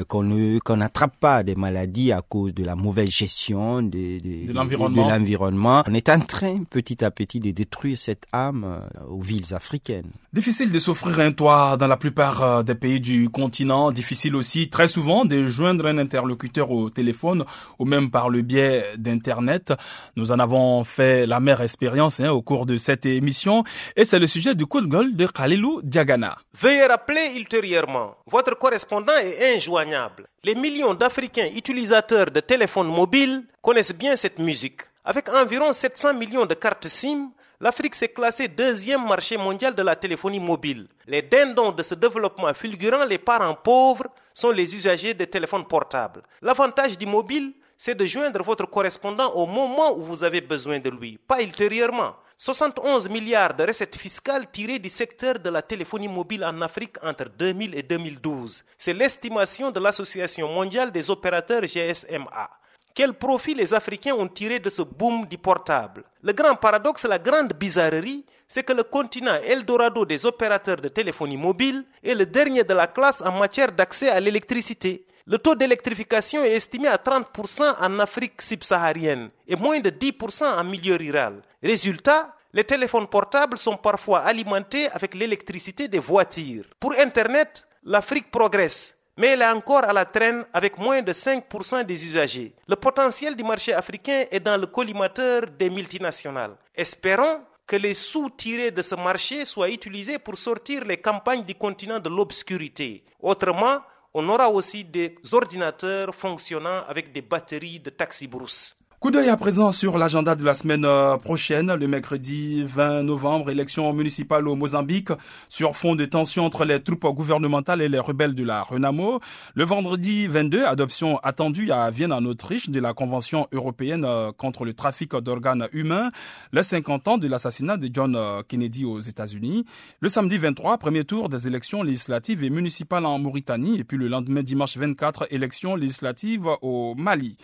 qu'on 0.07 0.23
ne 0.23 0.59
qu'on 0.59 0.77
n'attrape 0.77 1.17
pas 1.19 1.43
des 1.49 1.55
maladies 1.55 2.11
à 2.11 2.21
cause 2.21 2.53
de 2.53 2.63
la 2.63 2.75
mauvaise 2.75 3.09
gestion 3.09 3.81
de, 3.81 4.19
de, 4.19 4.47
de 4.47 4.53
l'environnement. 4.53 5.83
On 5.87 5.93
est 5.95 6.09
en 6.09 6.19
train 6.19 6.63
petit 6.69 7.03
à 7.03 7.09
petit 7.09 7.39
de 7.39 7.49
détruire 7.51 7.97
cette 7.97 8.25
âme 8.31 8.63
euh, 8.65 9.13
aux 9.15 9.21
villes 9.21 9.53
africaines. 9.53 10.11
Difficile 10.31 10.69
de 10.71 10.77
s'offrir 10.77 11.19
un 11.21 11.31
toit 11.31 11.75
dans 11.75 11.87
la 11.87 11.97
plupart 11.97 12.43
euh, 12.43 12.61
des 12.63 12.75
pays 12.75 13.01
du 13.01 13.29
continent. 13.29 13.91
Difficile 13.91 14.35
aussi 14.35 14.69
très 14.69 14.87
souvent 14.87 15.25
de 15.25 15.47
joindre 15.47 15.87
un 15.87 15.97
interlocuteur 15.97 16.69
au 16.69 16.91
téléphone 16.91 17.43
ou 17.79 17.85
même 17.85 18.11
par 18.11 18.29
le 18.29 18.41
biais 18.43 18.85
d'Internet. 18.97 19.73
Nous 20.15 20.31
en 20.31 20.37
avons 20.37 20.83
fait 20.83 21.25
la 21.25 21.39
mère 21.39 21.61
expérience 21.61 22.19
hein, 22.19 22.29
au 22.29 22.43
cours 22.43 22.67
de 22.67 22.77
cette 22.77 23.07
émission 23.07 23.63
et 23.95 24.05
c'est 24.05 24.19
le 24.19 24.27
sujet 24.27 24.53
du 24.53 24.67
coup 24.67 24.81
de 24.81 24.87
gueule 24.87 25.15
de 25.15 25.25
Khalilou 25.25 25.81
Diagana. 25.83 26.37
Veuillez 26.61 26.85
rappeler 26.85 27.31
ultérieurement, 27.37 28.15
votre 28.27 28.55
correspondant 28.57 29.17
est 29.23 29.55
injoignable. 29.55 30.27
Les 30.43 30.55
millions 30.55 30.93
d'Africains 30.93 31.38
utilisateurs 31.47 32.31
de 32.31 32.39
téléphones 32.39 32.87
mobiles 32.87 33.43
connaissent 33.61 33.93
bien 33.93 34.15
cette 34.15 34.39
musique. 34.39 34.81
Avec 35.03 35.29
environ 35.29 35.73
700 35.73 36.13
millions 36.13 36.45
de 36.45 36.53
cartes 36.53 36.87
SIM, 36.87 37.31
l'Afrique 37.59 37.95
s'est 37.95 38.09
classée 38.09 38.47
deuxième 38.47 39.05
marché 39.07 39.37
mondial 39.37 39.73
de 39.75 39.81
la 39.81 39.95
téléphonie 39.95 40.39
mobile. 40.39 40.87
Les 41.07 41.21
dindons 41.21 41.71
de 41.71 41.83
ce 41.83 41.95
développement 41.95 42.53
fulgurant, 42.53 43.05
les 43.05 43.17
parents 43.17 43.55
pauvres, 43.55 44.07
sont 44.33 44.51
les 44.51 44.75
usagers 44.75 45.13
des 45.13 45.27
téléphones 45.27 45.65
portables. 45.65 46.21
L'avantage 46.41 46.97
du 46.97 47.05
mobile, 47.05 47.53
c'est 47.81 47.95
de 47.95 48.05
joindre 48.05 48.43
votre 48.43 48.65
correspondant 48.65 49.31
au 49.35 49.45
moment 49.47 49.97
où 49.97 50.03
vous 50.03 50.25
avez 50.25 50.41
besoin 50.41 50.79
de 50.79 50.89
lui, 50.89 51.17
pas 51.17 51.41
ultérieurement. 51.41 52.13
71 52.35 53.09
milliards 53.09 53.53
de 53.53 53.63
recettes 53.63 53.95
fiscales 53.95 54.51
tirées 54.51 54.79
du 54.79 54.89
secteur 54.89 55.39
de 55.39 55.49
la 55.49 55.61
téléphonie 55.61 56.09
mobile 56.09 56.43
en 56.43 56.61
Afrique 56.61 56.97
entre 57.01 57.29
2000 57.37 57.75
et 57.75 57.83
2012. 57.83 58.65
C'est 58.77 58.91
l'estimation 58.91 59.71
de 59.71 59.79
l'Association 59.79 60.49
mondiale 60.49 60.91
des 60.91 61.09
opérateurs 61.09 61.61
GSMA. 61.61 62.49
Quel 62.93 63.13
profit 63.13 63.55
les 63.55 63.73
Africains 63.73 64.13
ont 64.13 64.27
tiré 64.27 64.59
de 64.59 64.69
ce 64.69 64.81
boom 64.81 65.25
du 65.25 65.37
portable? 65.37 66.03
Le 66.21 66.33
grand 66.33 66.55
paradoxe, 66.55 67.05
la 67.05 67.17
grande 67.17 67.53
bizarrerie, 67.53 68.25
c'est 68.45 68.63
que 68.63 68.73
le 68.73 68.83
continent 68.83 69.39
Eldorado 69.45 70.03
des 70.03 70.25
opérateurs 70.25 70.81
de 70.81 70.89
téléphonie 70.89 71.37
mobile 71.37 71.85
est 72.03 72.15
le 72.15 72.25
dernier 72.25 72.65
de 72.65 72.73
la 72.73 72.87
classe 72.87 73.21
en 73.21 73.31
matière 73.31 73.71
d'accès 73.71 74.09
à 74.09 74.19
l'électricité. 74.19 75.05
Le 75.31 75.37
taux 75.37 75.53
d'électrification 75.53 76.43
est 76.43 76.53
estimé 76.53 76.87
à 76.87 76.95
30% 76.95 77.75
en 77.79 77.99
Afrique 77.99 78.41
subsaharienne 78.41 79.29
et 79.47 79.55
moins 79.55 79.79
de 79.79 79.91
10% 79.91 80.43
en 80.43 80.63
milieu 80.63 80.95
rural. 80.95 81.43
Résultat, 81.61 82.35
les 82.51 82.63
téléphones 82.63 83.05
portables 83.05 83.59
sont 83.59 83.77
parfois 83.77 84.21
alimentés 84.21 84.89
avec 84.89 85.13
l'électricité 85.13 85.87
des 85.87 85.99
voitures. 85.99 86.65
Pour 86.79 86.93
Internet, 86.97 87.67
l'Afrique 87.83 88.31
progresse, 88.31 88.95
mais 89.17 89.27
elle 89.27 89.43
est 89.43 89.51
encore 89.51 89.83
à 89.83 89.93
la 89.93 90.05
traîne 90.05 90.45
avec 90.51 90.79
moins 90.79 91.03
de 91.03 91.13
5% 91.13 91.83
des 91.85 92.07
usagers. 92.07 92.55
Le 92.67 92.75
potentiel 92.75 93.35
du 93.35 93.43
marché 93.43 93.71
africain 93.71 94.25
est 94.31 94.39
dans 94.39 94.59
le 94.59 94.65
collimateur 94.65 95.43
des 95.59 95.69
multinationales. 95.69 96.55
Espérons 96.73 97.41
que 97.67 97.75
les 97.75 97.93
sous 97.93 98.31
tirés 98.31 98.71
de 98.71 98.81
ce 98.81 98.95
marché 98.95 99.45
soient 99.45 99.69
utilisés 99.69 100.17
pour 100.17 100.35
sortir 100.39 100.83
les 100.85 100.97
campagnes 100.97 101.43
du 101.43 101.53
continent 101.53 101.99
de 101.99 102.09
l'obscurité. 102.09 103.03
Autrement, 103.21 103.81
on 104.13 104.27
aura 104.29 104.49
aussi 104.49 104.83
des 104.85 105.15
ordinateurs 105.31 106.15
fonctionnant 106.15 106.83
avec 106.87 107.11
des 107.11 107.21
batteries 107.21 107.79
de 107.79 107.89
taxi 107.89 108.27
brousse. 108.27 108.78
Coup 108.99 109.11
d'œil 109.11 109.29
à 109.29 109.37
présent 109.37 109.71
sur 109.71 109.97
l'agenda 109.97 110.35
de 110.35 110.43
la 110.43 110.53
semaine 110.53 110.83
euh, 110.83 111.15
prochaine, 111.15 111.73
le 111.73 111.87
mercredi 111.87 112.63
20 112.65 113.03
novembre, 113.03 113.49
élection 113.49 113.93
municipale 113.93 114.45
au 114.45 114.55
Mozambique 114.55 115.11
sur 115.47 115.77
fond 115.77 115.95
de 115.95 116.03
tensions 116.03 116.43
entre 116.43 116.65
les 116.65 116.83
troupes 116.83 117.05
gouvernementales 117.15 117.81
et 117.81 117.87
les 117.87 117.97
rebelles 117.97 118.35
de 118.35 118.43
la 118.43 118.61
Renamo. 118.61 119.21
Le 119.55 119.63
vendredi 119.63 120.27
22, 120.27 120.65
adoption 120.65 121.17
attendue 121.19 121.71
à 121.71 121.89
Vienne 121.91 122.11
en 122.11 122.25
Autriche 122.25 122.69
de 122.69 122.81
la 122.81 122.93
Convention 122.93 123.47
européenne 123.53 124.03
euh, 124.03 124.33
contre 124.33 124.65
le 124.65 124.73
trafic 124.73 125.15
d'organes 125.15 125.69
humains, 125.71 126.11
les 126.51 126.63
50 126.63 127.07
ans 127.07 127.17
de 127.17 127.29
l'assassinat 127.29 127.77
de 127.77 127.89
John 127.93 128.17
euh, 128.17 128.41
Kennedy 128.45 128.83
aux 128.83 128.99
États-Unis. 128.99 129.63
Le 130.01 130.09
samedi 130.09 130.37
23, 130.37 130.77
premier 130.77 131.05
tour 131.05 131.29
des 131.29 131.47
élections 131.47 131.83
législatives 131.83 132.43
et 132.43 132.49
municipales 132.49 133.05
en 133.05 133.17
Mauritanie 133.17 133.79
et 133.79 133.85
puis 133.85 133.97
le 133.97 134.09
lendemain 134.09 134.43
dimanche 134.43 134.75
24, 134.75 135.27
élections 135.31 135.77
législatives 135.77 136.49
au 136.61 136.95
Mali. 136.95 137.37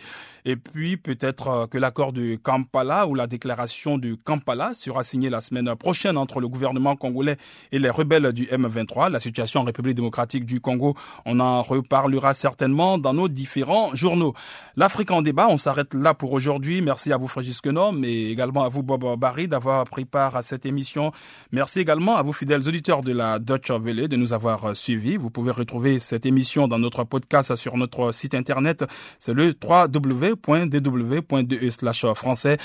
Et 0.48 0.54
puis 0.54 0.96
peut-être 0.96 1.66
que 1.68 1.76
l'accord 1.76 2.12
de 2.12 2.36
Kampala 2.36 3.08
ou 3.08 3.16
la 3.16 3.26
déclaration 3.26 3.98
de 3.98 4.14
Kampala 4.14 4.74
sera 4.74 5.02
signé 5.02 5.28
la 5.28 5.40
semaine 5.40 5.74
prochaine 5.74 6.16
entre 6.16 6.38
le 6.38 6.46
gouvernement 6.46 6.94
congolais 6.94 7.36
et 7.72 7.80
les 7.80 7.90
rebelles 7.90 8.32
du 8.32 8.44
M23. 8.44 9.10
La 9.10 9.18
situation 9.18 9.62
en 9.62 9.64
République 9.64 9.96
démocratique 9.96 10.44
du 10.44 10.60
Congo, 10.60 10.94
on 11.24 11.40
en 11.40 11.62
reparlera 11.62 12.32
certainement 12.32 12.96
dans 12.96 13.12
nos 13.12 13.26
différents 13.26 13.92
journaux. 13.96 14.34
L'Afrique 14.76 15.10
en 15.10 15.20
débat, 15.20 15.48
on 15.50 15.56
s'arrête 15.56 15.94
là 15.94 16.14
pour 16.14 16.30
aujourd'hui. 16.32 16.80
Merci 16.80 17.12
à 17.12 17.16
vous 17.16 17.26
Frégis 17.26 17.60
Quenom 17.60 18.04
et 18.04 18.30
également 18.30 18.62
à 18.62 18.68
vous 18.68 18.84
Bob 18.84 19.18
Barry 19.18 19.48
d'avoir 19.48 19.82
pris 19.86 20.04
part 20.04 20.36
à 20.36 20.42
cette 20.42 20.64
émission. 20.64 21.10
Merci 21.50 21.80
également 21.80 22.14
à 22.14 22.22
vous 22.22 22.32
fidèles 22.32 22.68
auditeurs 22.68 23.00
de 23.00 23.10
la 23.10 23.40
Deutsche 23.40 23.72
Welle 23.72 24.06
de 24.06 24.16
nous 24.16 24.32
avoir 24.32 24.76
suivis. 24.76 25.16
Vous 25.16 25.30
pouvez 25.30 25.50
retrouver 25.50 25.98
cette 25.98 26.24
émission 26.24 26.68
dans 26.68 26.78
notre 26.78 27.02
podcast 27.02 27.56
sur 27.56 27.76
notre 27.76 28.12
site 28.12 28.36
internet. 28.36 28.84
C'est 29.18 29.34
le 29.34 29.50
3W 29.50 30.35
www.dw 30.46 31.70
slash 31.70 32.06
français. 32.14 32.58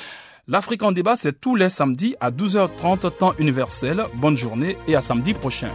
L'Afrique 0.48 0.84
en 0.84 0.92
débat, 0.92 1.16
c'est 1.16 1.40
tous 1.40 1.56
les 1.56 1.70
samedis 1.70 2.16
à 2.20 2.32
12h30 2.32 3.18
temps 3.18 3.34
universel. 3.40 4.04
Bonne 4.16 4.38
journée 4.38 4.78
et 4.88 4.96
à 4.96 5.02
samedi 5.02 5.34
prochain. 5.34 5.72